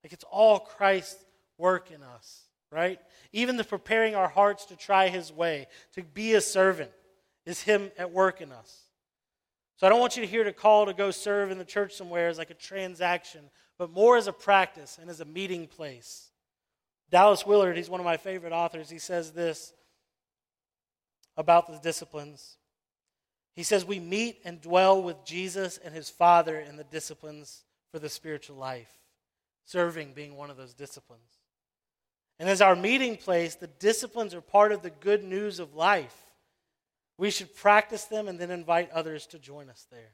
Like 0.03 0.13
it's 0.13 0.25
all 0.29 0.59
Christ's 0.59 1.23
work 1.57 1.91
in 1.91 2.01
us 2.03 2.43
right? 2.71 2.99
Even 3.33 3.57
the 3.57 3.63
preparing 3.63 4.15
our 4.15 4.29
hearts 4.29 4.65
to 4.65 4.75
try 4.75 5.09
his 5.09 5.31
way, 5.31 5.67
to 5.93 6.03
be 6.03 6.33
a 6.33 6.41
servant, 6.41 6.91
is 7.45 7.61
him 7.61 7.91
at 7.97 8.11
work 8.11 8.41
in 8.41 8.51
us. 8.51 8.85
So 9.75 9.85
I 9.85 9.89
don't 9.89 9.99
want 9.99 10.15
you 10.15 10.21
to 10.21 10.29
hear 10.29 10.43
the 10.43 10.53
call 10.53 10.85
to 10.85 10.93
go 10.93 11.11
serve 11.11 11.51
in 11.51 11.57
the 11.57 11.65
church 11.65 11.93
somewhere 11.93 12.29
as 12.29 12.37
like 12.37 12.51
a 12.51 12.55
transaction, 12.55 13.49
but 13.77 13.91
more 13.91 14.15
as 14.15 14.27
a 14.27 14.33
practice 14.33 14.97
and 15.01 15.09
as 15.09 15.21
a 15.21 15.25
meeting 15.25 15.67
place. 15.67 16.29
Dallas 17.09 17.45
Willard, 17.45 17.75
he's 17.75 17.89
one 17.89 17.99
of 17.99 18.05
my 18.05 18.17
favorite 18.17 18.53
authors, 18.53 18.89
he 18.89 18.99
says 18.99 19.31
this 19.31 19.73
about 21.35 21.67
the 21.67 21.79
disciplines. 21.79 22.57
He 23.55 23.63
says, 23.63 23.83
We 23.83 23.99
meet 23.99 24.39
and 24.45 24.61
dwell 24.61 25.01
with 25.01 25.25
Jesus 25.25 25.77
and 25.77 25.93
his 25.93 26.09
Father 26.09 26.57
in 26.57 26.77
the 26.77 26.83
disciplines 26.85 27.63
for 27.91 27.99
the 27.99 28.07
spiritual 28.07 28.55
life, 28.55 29.00
serving 29.65 30.13
being 30.13 30.35
one 30.35 30.49
of 30.49 30.57
those 30.57 30.73
disciplines. 30.73 31.39
And 32.39 32.49
as 32.49 32.61
our 32.61 32.75
meeting 32.75 33.17
place, 33.17 33.55
the 33.55 33.67
disciplines 33.67 34.33
are 34.33 34.41
part 34.41 34.71
of 34.71 34.81
the 34.81 34.89
good 34.89 35.23
news 35.23 35.59
of 35.59 35.75
life. 35.75 36.15
We 37.17 37.29
should 37.29 37.55
practice 37.55 38.05
them 38.05 38.27
and 38.27 38.39
then 38.39 38.49
invite 38.49 38.89
others 38.91 39.27
to 39.27 39.39
join 39.39 39.69
us 39.69 39.85
there. 39.91 40.13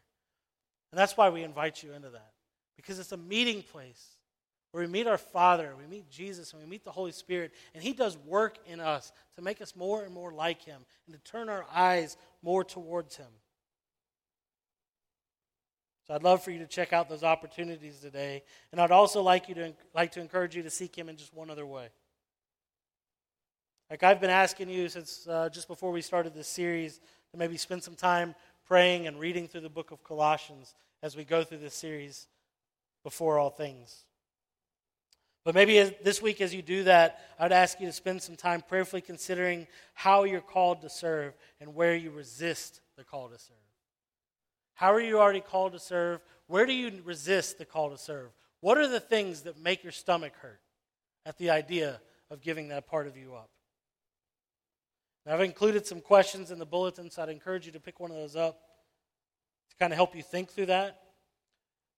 And 0.91 0.99
that's 0.99 1.15
why 1.15 1.29
we 1.29 1.43
invite 1.43 1.83
you 1.83 1.93
into 1.93 2.09
that, 2.09 2.31
because 2.75 2.99
it's 2.99 3.11
a 3.11 3.17
meeting 3.17 3.61
place 3.61 4.15
where 4.71 4.83
we 4.83 4.91
meet 4.91 5.07
our 5.07 5.17
Father, 5.17 5.73
we 5.77 5.87
meet 5.87 6.09
Jesus, 6.09 6.51
and 6.51 6.61
we 6.61 6.67
meet 6.67 6.83
the 6.83 6.91
Holy 6.91 7.11
Spirit, 7.13 7.53
and 7.73 7.81
He 7.81 7.93
does 7.93 8.17
work 8.25 8.57
in 8.67 8.79
us 8.79 9.11
to 9.35 9.41
make 9.41 9.61
us 9.61 9.75
more 9.75 10.03
and 10.03 10.13
more 10.13 10.33
like 10.33 10.63
Him 10.63 10.81
and 11.05 11.15
to 11.15 11.31
turn 11.31 11.49
our 11.49 11.65
eyes 11.73 12.17
more 12.41 12.63
towards 12.63 13.15
Him. 13.15 13.27
So 16.07 16.13
I'd 16.15 16.23
love 16.23 16.41
for 16.41 16.51
you 16.51 16.59
to 16.59 16.67
check 16.67 16.93
out 16.93 17.09
those 17.09 17.23
opportunities 17.23 17.99
today, 17.99 18.43
and 18.71 18.79
I'd 18.79 18.91
also 18.91 19.21
like 19.21 19.49
you 19.49 19.55
to 19.55 19.73
like 19.93 20.13
to 20.13 20.21
encourage 20.21 20.55
you 20.55 20.63
to 20.63 20.69
seek 20.69 20.97
Him 20.97 21.09
in 21.09 21.17
just 21.17 21.33
one 21.33 21.49
other 21.49 21.65
way. 21.65 21.89
Like 23.89 24.03
I've 24.03 24.21
been 24.21 24.29
asking 24.29 24.69
you 24.69 24.87
since 24.87 25.27
uh, 25.27 25.49
just 25.49 25.67
before 25.67 25.91
we 25.91 26.01
started 26.01 26.33
this 26.33 26.47
series 26.47 26.99
to 27.31 27.37
maybe 27.37 27.57
spend 27.57 27.83
some 27.83 27.95
time 27.95 28.35
praying 28.65 29.07
and 29.07 29.19
reading 29.19 29.47
through 29.47 29.61
the 29.61 29.69
book 29.69 29.91
of 29.91 30.03
Colossians 30.03 30.75
as 31.03 31.17
we 31.17 31.25
go 31.25 31.43
through 31.43 31.59
this 31.59 31.75
series 31.75 32.27
before 33.03 33.37
all 33.37 33.49
things. 33.49 34.05
But 35.43 35.55
maybe 35.55 35.81
this 36.03 36.21
week, 36.21 36.41
as 36.41 36.53
you 36.53 36.61
do 36.61 36.83
that, 36.83 37.19
I'd 37.39 37.53
ask 37.53 37.79
you 37.79 37.87
to 37.87 37.93
spend 37.93 38.21
some 38.21 38.35
time 38.35 38.61
prayerfully 38.61 39.01
considering 39.01 39.67
how 39.93 40.23
you're 40.23 40.41
called 40.41 40.81
to 40.81 40.89
serve 40.89 41.37
and 41.61 41.73
where 41.73 41.95
you 41.95 42.11
resist 42.11 42.81
the 42.97 43.05
call 43.05 43.29
to 43.29 43.39
serve. 43.39 43.66
How 44.77 44.93
are 44.93 45.01
you 45.01 45.19
already 45.19 45.41
called 45.41 45.73
to 45.73 45.79
serve? 45.79 46.21
Where 46.45 46.67
do 46.67 46.71
you 46.71 47.01
resist 47.03 47.57
the 47.57 47.65
call 47.65 47.89
to 47.89 47.97
serve? 47.97 48.29
What 48.61 48.77
are 48.77 48.87
the 48.87 48.99
things 48.99 49.41
that 49.41 49.59
make 49.59 49.81
your 49.81 49.91
stomach 49.91 50.33
hurt 50.39 50.59
at 51.25 51.35
the 51.39 51.49
idea 51.49 51.99
of 52.29 52.41
giving 52.41 52.67
that 52.67 52.85
part 52.85 53.07
of 53.07 53.17
you 53.17 53.33
up? 53.33 53.49
Now, 55.25 55.33
I've 55.33 55.41
included 55.41 55.87
some 55.87 55.99
questions 55.99 56.51
in 56.51 56.59
the 56.59 56.65
bulletin, 56.65 57.09
so 57.09 57.23
I'd 57.23 57.29
encourage 57.29 57.65
you 57.65 57.71
to 57.71 57.79
pick 57.79 57.99
one 57.99 58.11
of 58.11 58.17
those 58.17 58.35
up 58.35 58.59
to 59.71 59.75
kind 59.77 59.91
of 59.91 59.97
help 59.97 60.15
you 60.15 60.21
think 60.21 60.51
through 60.51 60.67
that. 60.67 61.01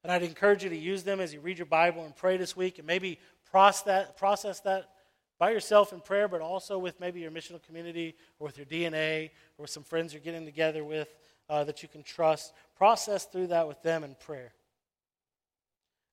And 0.06 0.12
I'd 0.12 0.24
encourage 0.24 0.64
you 0.64 0.70
to 0.70 0.78
use 0.78 1.04
them 1.04 1.20
as 1.20 1.34
you 1.34 1.42
read 1.42 1.58
your 1.58 1.66
Bible 1.66 2.06
and 2.06 2.16
pray 2.16 2.38
this 2.38 2.56
week, 2.56 2.78
and 2.78 2.88
maybe 2.88 3.20
process 3.52 3.82
that, 3.84 4.16
process 4.16 4.62
that 4.62 4.90
by 5.38 5.52
yourself 5.52 5.92
in 5.92 6.00
prayer, 6.00 6.30
but 6.30 6.40
also 6.40 6.80
with 6.80 6.98
maybe 7.02 7.20
your 7.20 7.32
missional 7.32 7.62
community 7.62 8.16
or 8.40 8.46
with 8.46 8.58
your 8.58 8.66
DNA 8.66 9.32
or 9.58 9.64
with 9.64 9.70
some 9.70 9.84
friends 9.84 10.14
you're 10.14 10.22
getting 10.22 10.46
together 10.46 10.86
with 10.86 11.10
uh, 11.50 11.64
that 11.64 11.82
you 11.82 11.90
can 11.90 12.04
trust. 12.04 12.54
Process 12.78 13.26
through 13.26 13.48
that 13.48 13.68
with 13.68 13.82
them 13.82 14.04
in 14.04 14.16
prayer. 14.16 14.54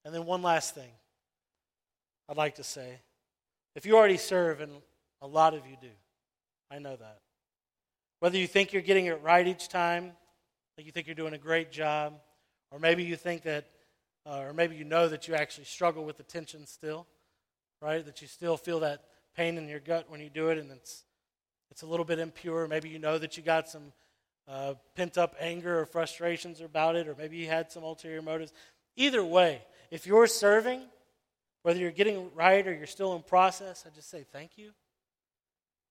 And 0.04 0.14
then, 0.14 0.24
one 0.24 0.42
last 0.42 0.74
thing 0.74 0.90
I'd 2.28 2.36
like 2.36 2.56
to 2.56 2.64
say. 2.64 3.00
If 3.74 3.86
you 3.86 3.96
already 3.96 4.16
serve, 4.16 4.60
and 4.60 4.72
a 5.20 5.26
lot 5.26 5.54
of 5.54 5.66
you 5.66 5.76
do, 5.80 5.90
I 6.70 6.78
know 6.78 6.96
that. 6.96 7.20
Whether 8.20 8.38
you 8.38 8.46
think 8.46 8.72
you're 8.72 8.82
getting 8.82 9.06
it 9.06 9.20
right 9.22 9.46
each 9.46 9.68
time, 9.68 10.12
like 10.76 10.86
you 10.86 10.92
think 10.92 11.06
you're 11.06 11.14
doing 11.14 11.34
a 11.34 11.38
great 11.38 11.70
job, 11.70 12.14
or 12.70 12.78
maybe 12.78 13.04
you 13.04 13.16
think 13.16 13.42
that, 13.42 13.66
uh, 14.24 14.40
or 14.40 14.52
maybe 14.52 14.76
you 14.76 14.84
know 14.84 15.08
that 15.08 15.28
you 15.28 15.34
actually 15.34 15.64
struggle 15.64 16.04
with 16.04 16.16
the 16.16 16.22
tension 16.22 16.66
still, 16.66 17.06
right? 17.82 18.04
That 18.04 18.22
you 18.22 18.28
still 18.28 18.56
feel 18.56 18.80
that 18.80 19.04
pain 19.36 19.58
in 19.58 19.68
your 19.68 19.80
gut 19.80 20.06
when 20.08 20.20
you 20.20 20.30
do 20.30 20.48
it, 20.48 20.58
and 20.58 20.70
it's 20.70 21.04
it's 21.70 21.82
a 21.82 21.86
little 21.86 22.04
bit 22.04 22.18
impure. 22.18 22.66
Maybe 22.66 22.88
you 22.88 22.98
know 22.98 23.18
that 23.18 23.36
you 23.36 23.42
got 23.42 23.68
some 23.68 23.92
uh, 24.48 24.74
pent 24.94 25.18
up 25.18 25.34
anger 25.40 25.80
or 25.80 25.86
frustrations 25.86 26.60
about 26.60 26.96
it, 26.96 27.08
or 27.08 27.14
maybe 27.16 27.36
you 27.36 27.46
had 27.46 27.70
some 27.70 27.82
ulterior 27.82 28.22
motives. 28.22 28.52
Either 28.96 29.24
way, 29.24 29.62
if 29.90 30.06
you're 30.06 30.26
serving, 30.26 30.82
Whether 31.66 31.80
you're 31.80 31.90
getting 31.90 32.30
right 32.32 32.64
or 32.64 32.72
you're 32.72 32.86
still 32.86 33.16
in 33.16 33.22
process, 33.22 33.84
I 33.84 33.90
just 33.92 34.08
say 34.08 34.24
thank 34.30 34.52
you. 34.56 34.70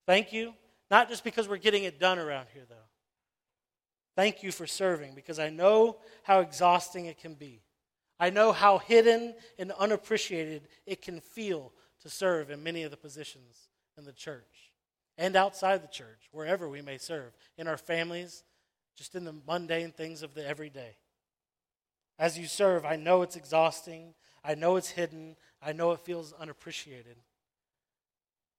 Thank 0.05 0.31
you. 0.31 0.53
Not 0.89 1.09
just 1.09 1.21
because 1.21 1.49
we're 1.49 1.57
getting 1.57 1.83
it 1.83 1.99
done 1.99 2.17
around 2.17 2.47
here, 2.53 2.63
though. 2.69 2.87
Thank 4.15 4.41
you 4.41 4.53
for 4.53 4.65
serving 4.65 5.15
because 5.15 5.37
I 5.37 5.49
know 5.49 5.97
how 6.23 6.39
exhausting 6.39 7.07
it 7.07 7.17
can 7.17 7.33
be. 7.33 7.61
I 8.17 8.29
know 8.29 8.53
how 8.53 8.77
hidden 8.77 9.35
and 9.59 9.73
unappreciated 9.73 10.69
it 10.85 11.01
can 11.01 11.19
feel 11.19 11.73
to 12.03 12.09
serve 12.09 12.49
in 12.49 12.63
many 12.63 12.83
of 12.83 12.91
the 12.91 12.95
positions 12.95 13.67
in 13.97 14.05
the 14.05 14.13
church 14.13 14.71
and 15.17 15.35
outside 15.35 15.81
the 15.81 15.87
church, 15.87 16.29
wherever 16.31 16.69
we 16.69 16.81
may 16.81 16.97
serve, 16.97 17.31
in 17.57 17.67
our 17.67 17.77
families, 17.77 18.43
just 18.95 19.15
in 19.15 19.23
the 19.23 19.35
mundane 19.47 19.91
things 19.91 20.21
of 20.21 20.33
the 20.33 20.47
everyday. 20.47 20.95
As 22.17 22.37
you 22.37 22.47
serve, 22.47 22.85
I 22.85 22.95
know 22.95 23.21
it's 23.21 23.35
exhausting. 23.35 24.13
I 24.43 24.55
know 24.55 24.75
it's 24.75 24.89
hidden. 24.89 25.35
I 25.61 25.73
know 25.73 25.91
it 25.91 25.99
feels 26.01 26.33
unappreciated. 26.33 27.17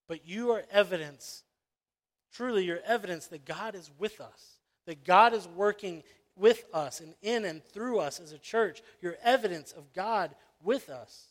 But 0.09 0.27
you 0.27 0.53
are 0.53 0.65
evidence, 0.71 1.43
truly, 2.33 2.65
you're 2.65 2.81
evidence 2.87 3.27
that 3.29 3.45
God 3.45 3.75
is 3.75 3.91
with 3.99 4.21
us, 4.21 4.59
that 4.87 5.05
God 5.05 5.33
is 5.33 5.49
working 5.49 6.03
with 6.37 6.65
us 6.73 7.01
and 7.01 7.15
in 7.23 7.45
and 7.45 7.65
through 7.65 7.99
us 7.99 8.21
as 8.21 8.33
a 8.33 8.39
church. 8.39 8.83
You're 9.01 9.17
evidence 9.23 9.73
of 9.73 9.93
God 9.95 10.35
with 10.63 10.91
us. 10.91 11.29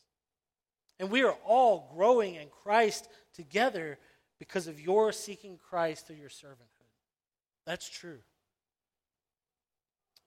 And 0.99 1.11
we 1.11 1.23
are 1.23 1.35
all 1.45 1.91
growing 1.95 2.35
in 2.35 2.47
Christ 2.63 3.07
together 3.33 3.97
because 4.39 4.67
of 4.67 4.79
your 4.79 5.11
seeking 5.11 5.57
Christ 5.57 6.07
through 6.07 6.17
your 6.17 6.29
servanthood. 6.29 6.91
That's 7.65 7.89
true. 7.89 8.19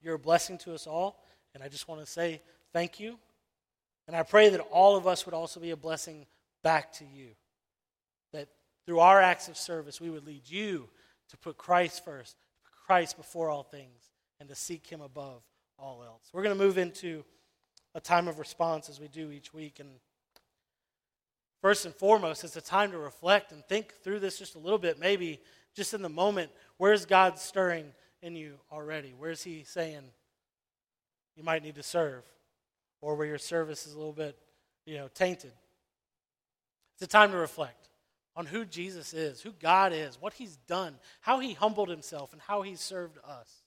You're 0.01 0.15
a 0.15 0.19
blessing 0.19 0.57
to 0.59 0.73
us 0.73 0.87
all, 0.87 1.23
and 1.53 1.63
I 1.63 1.67
just 1.67 1.87
want 1.87 2.01
to 2.01 2.07
say 2.07 2.41
thank 2.73 2.99
you. 2.99 3.17
And 4.07 4.15
I 4.15 4.23
pray 4.23 4.49
that 4.49 4.61
all 4.71 4.95
of 4.95 5.05
us 5.05 5.25
would 5.25 5.35
also 5.35 5.59
be 5.59 5.71
a 5.71 5.77
blessing 5.77 6.25
back 6.63 6.93
to 6.93 7.05
you. 7.05 7.29
That 8.33 8.47
through 8.85 8.99
our 8.99 9.21
acts 9.21 9.47
of 9.47 9.57
service, 9.57 10.01
we 10.01 10.09
would 10.09 10.25
lead 10.25 10.49
you 10.49 10.89
to 11.29 11.37
put 11.37 11.57
Christ 11.57 12.03
first, 12.03 12.35
Christ 12.85 13.17
before 13.17 13.49
all 13.49 13.63
things, 13.63 14.09
and 14.39 14.49
to 14.49 14.55
seek 14.55 14.87
Him 14.87 15.01
above 15.01 15.43
all 15.77 16.03
else. 16.03 16.29
We're 16.33 16.43
going 16.43 16.57
to 16.57 16.63
move 16.63 16.77
into 16.77 17.23
a 17.95 18.01
time 18.01 18.27
of 18.27 18.39
response 18.39 18.89
as 18.89 18.99
we 18.99 19.07
do 19.07 19.31
each 19.31 19.53
week. 19.53 19.79
And 19.79 19.89
first 21.61 21.85
and 21.85 21.93
foremost, 21.93 22.43
it's 22.43 22.55
a 22.55 22.61
time 22.61 22.91
to 22.91 22.97
reflect 22.97 23.51
and 23.51 23.63
think 23.65 23.93
through 24.03 24.19
this 24.19 24.39
just 24.39 24.55
a 24.55 24.59
little 24.59 24.77
bit. 24.77 24.99
Maybe 24.99 25.39
just 25.75 25.93
in 25.93 26.01
the 26.01 26.09
moment, 26.09 26.51
where's 26.77 27.05
God 27.05 27.37
stirring 27.37 27.85
in 28.21 28.35
you 28.35 28.55
already? 28.71 29.13
Where's 29.17 29.43
He 29.43 29.63
saying 29.63 30.01
you 31.35 31.43
might 31.43 31.63
need 31.63 31.75
to 31.75 31.83
serve? 31.83 32.23
Or 33.01 33.15
where 33.15 33.27
your 33.27 33.37
service 33.37 33.87
is 33.87 33.93
a 33.93 33.97
little 33.97 34.13
bit, 34.13 34.37
you 34.85 34.97
know, 34.97 35.07
tainted. 35.13 35.53
It's 36.95 37.03
a 37.03 37.07
time 37.07 37.31
to 37.31 37.37
reflect 37.37 37.89
on 38.35 38.45
who 38.45 38.65
Jesus 38.65 39.13
is, 39.13 39.41
who 39.41 39.51
God 39.53 39.93
is, 39.93 40.19
what 40.19 40.33
He's 40.33 40.57
done, 40.67 40.95
how 41.21 41.39
He 41.39 41.53
humbled 41.53 41.89
Himself, 41.89 42.33
and 42.33 42.41
how 42.41 42.61
He 42.61 42.75
served 42.75 43.17
us 43.25 43.63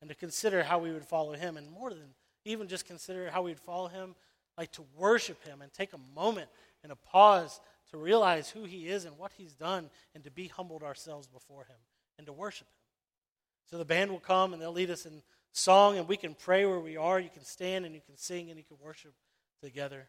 and 0.00 0.08
to 0.08 0.14
consider 0.14 0.62
how 0.62 0.78
we 0.78 0.92
would 0.92 1.04
follow 1.04 1.32
him, 1.32 1.56
and 1.56 1.70
more 1.70 1.90
than 1.90 2.14
even 2.44 2.68
just 2.68 2.86
consider 2.86 3.30
how 3.30 3.42
we'd 3.42 3.58
follow 3.58 3.88
him, 3.88 4.14
like 4.58 4.70
to 4.72 4.84
worship 4.96 5.42
him 5.44 5.62
and 5.62 5.72
take 5.72 5.92
a 5.92 5.98
moment 6.14 6.48
and 6.86 6.92
a 6.92 7.10
pause 7.10 7.60
to 7.90 7.96
realize 7.96 8.48
who 8.48 8.62
he 8.62 8.86
is 8.86 9.04
and 9.04 9.18
what 9.18 9.32
he's 9.36 9.54
done, 9.54 9.90
and 10.14 10.22
to 10.22 10.30
be 10.30 10.46
humbled 10.46 10.84
ourselves 10.84 11.26
before 11.26 11.64
him 11.64 11.76
and 12.16 12.28
to 12.28 12.32
worship 12.32 12.68
him. 12.68 13.70
So 13.72 13.76
the 13.76 13.84
band 13.84 14.12
will 14.12 14.20
come 14.20 14.52
and 14.52 14.62
they'll 14.62 14.70
lead 14.70 14.90
us 14.90 15.04
in 15.04 15.20
song, 15.50 15.98
and 15.98 16.06
we 16.06 16.16
can 16.16 16.34
pray 16.34 16.64
where 16.64 16.78
we 16.78 16.96
are. 16.96 17.18
You 17.18 17.28
can 17.28 17.44
stand 17.44 17.84
and 17.84 17.92
you 17.92 18.00
can 18.00 18.16
sing 18.16 18.50
and 18.50 18.56
you 18.56 18.64
can 18.64 18.76
worship 18.80 19.14
together. 19.60 20.06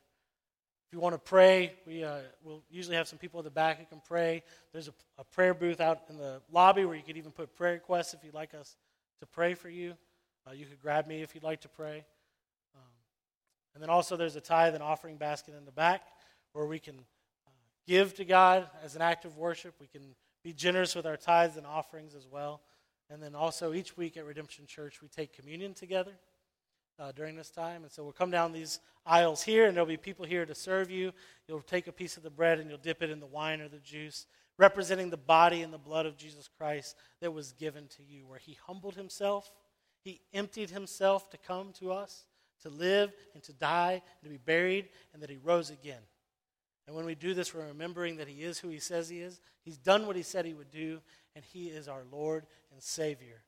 If 0.87 0.93
you 0.93 0.99
want 0.99 1.15
to 1.15 1.19
pray, 1.19 1.73
we 1.87 2.03
uh, 2.03 2.19
will 2.43 2.61
usually 2.69 2.95
have 2.95 3.07
some 3.07 3.17
people 3.17 3.39
at 3.39 3.43
the 3.43 3.49
back 3.49 3.79
who 3.79 3.85
can 3.85 4.03
pray. 4.07 4.43
There's 4.71 4.87
a, 4.87 4.93
a 5.17 5.23
prayer 5.23 5.55
booth 5.55 5.81
out 5.81 6.01
in 6.11 6.17
the 6.17 6.43
lobby 6.51 6.85
where 6.85 6.95
you 6.95 7.01
could 7.01 7.17
even 7.17 7.31
put 7.31 7.55
prayer 7.55 7.73
requests 7.73 8.13
if 8.13 8.23
you'd 8.23 8.35
like 8.35 8.53
us 8.53 8.77
to 9.21 9.25
pray 9.25 9.55
for 9.55 9.69
you. 9.69 9.95
Uh, 10.47 10.51
you 10.51 10.67
could 10.67 10.79
grab 10.79 11.07
me 11.07 11.23
if 11.23 11.33
you'd 11.33 11.43
like 11.43 11.61
to 11.61 11.69
pray. 11.69 12.05
Um, 12.75 12.91
and 13.73 13.81
then 13.81 13.89
also, 13.89 14.15
there's 14.15 14.35
a 14.35 14.41
tithe 14.41 14.75
and 14.75 14.83
offering 14.83 15.17
basket 15.17 15.55
in 15.57 15.65
the 15.65 15.71
back 15.71 16.03
where 16.53 16.65
we 16.65 16.79
can 16.79 16.95
uh, 16.95 17.51
give 17.85 18.13
to 18.15 18.25
God 18.25 18.67
as 18.83 18.95
an 18.95 19.01
act 19.01 19.25
of 19.25 19.37
worship. 19.37 19.75
We 19.79 19.87
can 19.87 20.15
be 20.43 20.53
generous 20.53 20.95
with 20.95 21.05
our 21.05 21.17
tithes 21.17 21.57
and 21.57 21.65
offerings 21.65 22.15
as 22.15 22.27
well. 22.29 22.61
And 23.09 23.21
then 23.21 23.35
also, 23.35 23.73
each 23.73 23.95
week 23.95 24.17
at 24.17 24.25
Redemption 24.25 24.65
Church, 24.65 25.01
we 25.01 25.07
take 25.07 25.33
communion 25.33 25.73
together 25.73 26.13
uh, 26.99 27.11
during 27.13 27.35
this 27.35 27.49
time. 27.49 27.83
And 27.83 27.91
so 27.91 28.03
we'll 28.03 28.11
come 28.11 28.31
down 28.31 28.51
these 28.51 28.79
aisles 29.05 29.43
here, 29.43 29.65
and 29.65 29.75
there'll 29.75 29.87
be 29.87 29.97
people 29.97 30.25
here 30.25 30.45
to 30.45 30.55
serve 30.55 30.91
you. 30.91 31.13
You'll 31.47 31.61
take 31.61 31.87
a 31.87 31.91
piece 31.93 32.17
of 32.17 32.23
the 32.23 32.29
bread 32.29 32.59
and 32.59 32.69
you'll 32.69 32.79
dip 32.79 33.01
it 33.01 33.09
in 33.09 33.19
the 33.19 33.25
wine 33.25 33.61
or 33.61 33.69
the 33.69 33.79
juice 33.79 34.25
representing 34.57 35.09
the 35.09 35.17
body 35.17 35.61
and 35.61 35.71
the 35.71 35.77
blood 35.77 36.05
of 36.05 36.17
Jesus 36.17 36.49
Christ 36.57 36.95
that 37.21 37.31
was 37.31 37.53
given 37.53 37.87
to 37.89 38.03
you, 38.03 38.25
where 38.25 38.39
he 38.39 38.57
humbled 38.65 38.95
himself, 38.95 39.51
he 40.03 40.21
emptied 40.33 40.69
himself 40.69 41.29
to 41.31 41.37
come 41.37 41.71
to 41.73 41.91
us, 41.91 42.25
to 42.63 42.69
live 42.69 43.13
and 43.33 43.43
to 43.43 43.53
die 43.53 44.01
and 44.21 44.23
to 44.23 44.29
be 44.29 44.37
buried, 44.37 44.89
and 45.13 45.21
that 45.21 45.29
he 45.29 45.37
rose 45.37 45.69
again. 45.69 46.01
And 46.87 46.95
when 46.95 47.05
we 47.05 47.15
do 47.15 47.33
this, 47.33 47.53
we're 47.53 47.67
remembering 47.67 48.17
that 48.17 48.29
he 48.29 48.43
is 48.43 48.59
who 48.59 48.69
he 48.69 48.79
says 48.79 49.09
he 49.09 49.19
is. 49.19 49.41
He's 49.63 49.77
done 49.77 50.07
what 50.07 50.15
he 50.15 50.23
said 50.23 50.45
he 50.45 50.53
would 50.53 50.71
do, 50.71 51.01
and 51.35 51.43
he 51.43 51.67
is 51.67 51.89
our 51.89 52.03
Lord 52.11 52.45
and 52.71 52.81
Savior. 52.81 53.43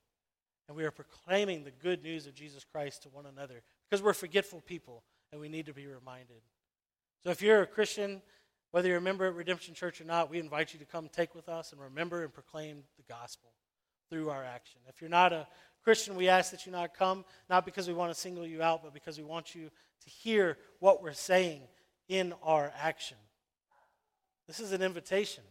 And 0.68 0.76
we 0.76 0.84
are 0.84 0.92
proclaiming 0.92 1.64
the 1.64 1.72
good 1.72 2.04
news 2.04 2.28
of 2.28 2.36
Jesus 2.36 2.64
Christ 2.64 3.04
to 3.04 3.10
one 3.10 3.26
another 3.26 3.64
because 3.90 4.04
we're 4.04 4.14
forgetful 4.14 4.62
people 4.62 5.04
and 5.32 5.42
we 5.42 5.50
need 5.50 5.66
to 5.66 5.74
be 5.74 5.88
reminded. 5.88 6.42
So 7.24 7.32
if 7.32 7.42
you're 7.42 7.64
a 7.64 7.68
Christian, 7.68 8.22
whether 8.70 8.88
you're 8.88 8.98
a 8.98 9.02
member 9.02 9.26
at 9.26 9.34
Redemption 9.34 9.74
Church 9.74 10.00
or 10.00 10.04
not, 10.04 10.30
we 10.30 10.38
invite 10.38 10.74
you 10.74 10.80
to 10.80 10.86
come 10.86 11.10
take 11.10 11.34
with 11.34 11.50
us 11.50 11.72
and 11.72 11.82
remember 11.82 12.24
and 12.24 12.32
proclaim 12.32 12.84
the 12.98 13.04
gospel 13.12 13.50
through 14.12 14.30
our 14.30 14.44
action. 14.44 14.80
If 14.88 15.02
you're 15.02 15.10
not 15.10 15.34
a 15.34 15.48
Christian, 15.84 16.16
we 16.16 16.30
ask 16.30 16.52
that 16.52 16.68
you 16.68 16.72
not 16.72 16.94
come, 16.94 17.26
not 17.50 17.66
because 17.66 17.88
we 17.88 17.94
want 17.96 18.14
to 18.14 18.20
single 18.20 18.46
you 18.46 18.62
out, 18.62 18.84
but 18.84 18.94
because 18.94 19.18
we 19.18 19.24
want 19.24 19.56
you 19.56 19.70
to 19.70 20.10
hear 20.10 20.58
what 20.80 21.02
we're 21.02 21.14
saying 21.14 21.62
in 22.10 22.34
our 22.44 22.72
action. 22.80 23.18
This 24.50 24.60
is 24.60 24.72
an 24.72 24.82
invitation. 24.82 25.44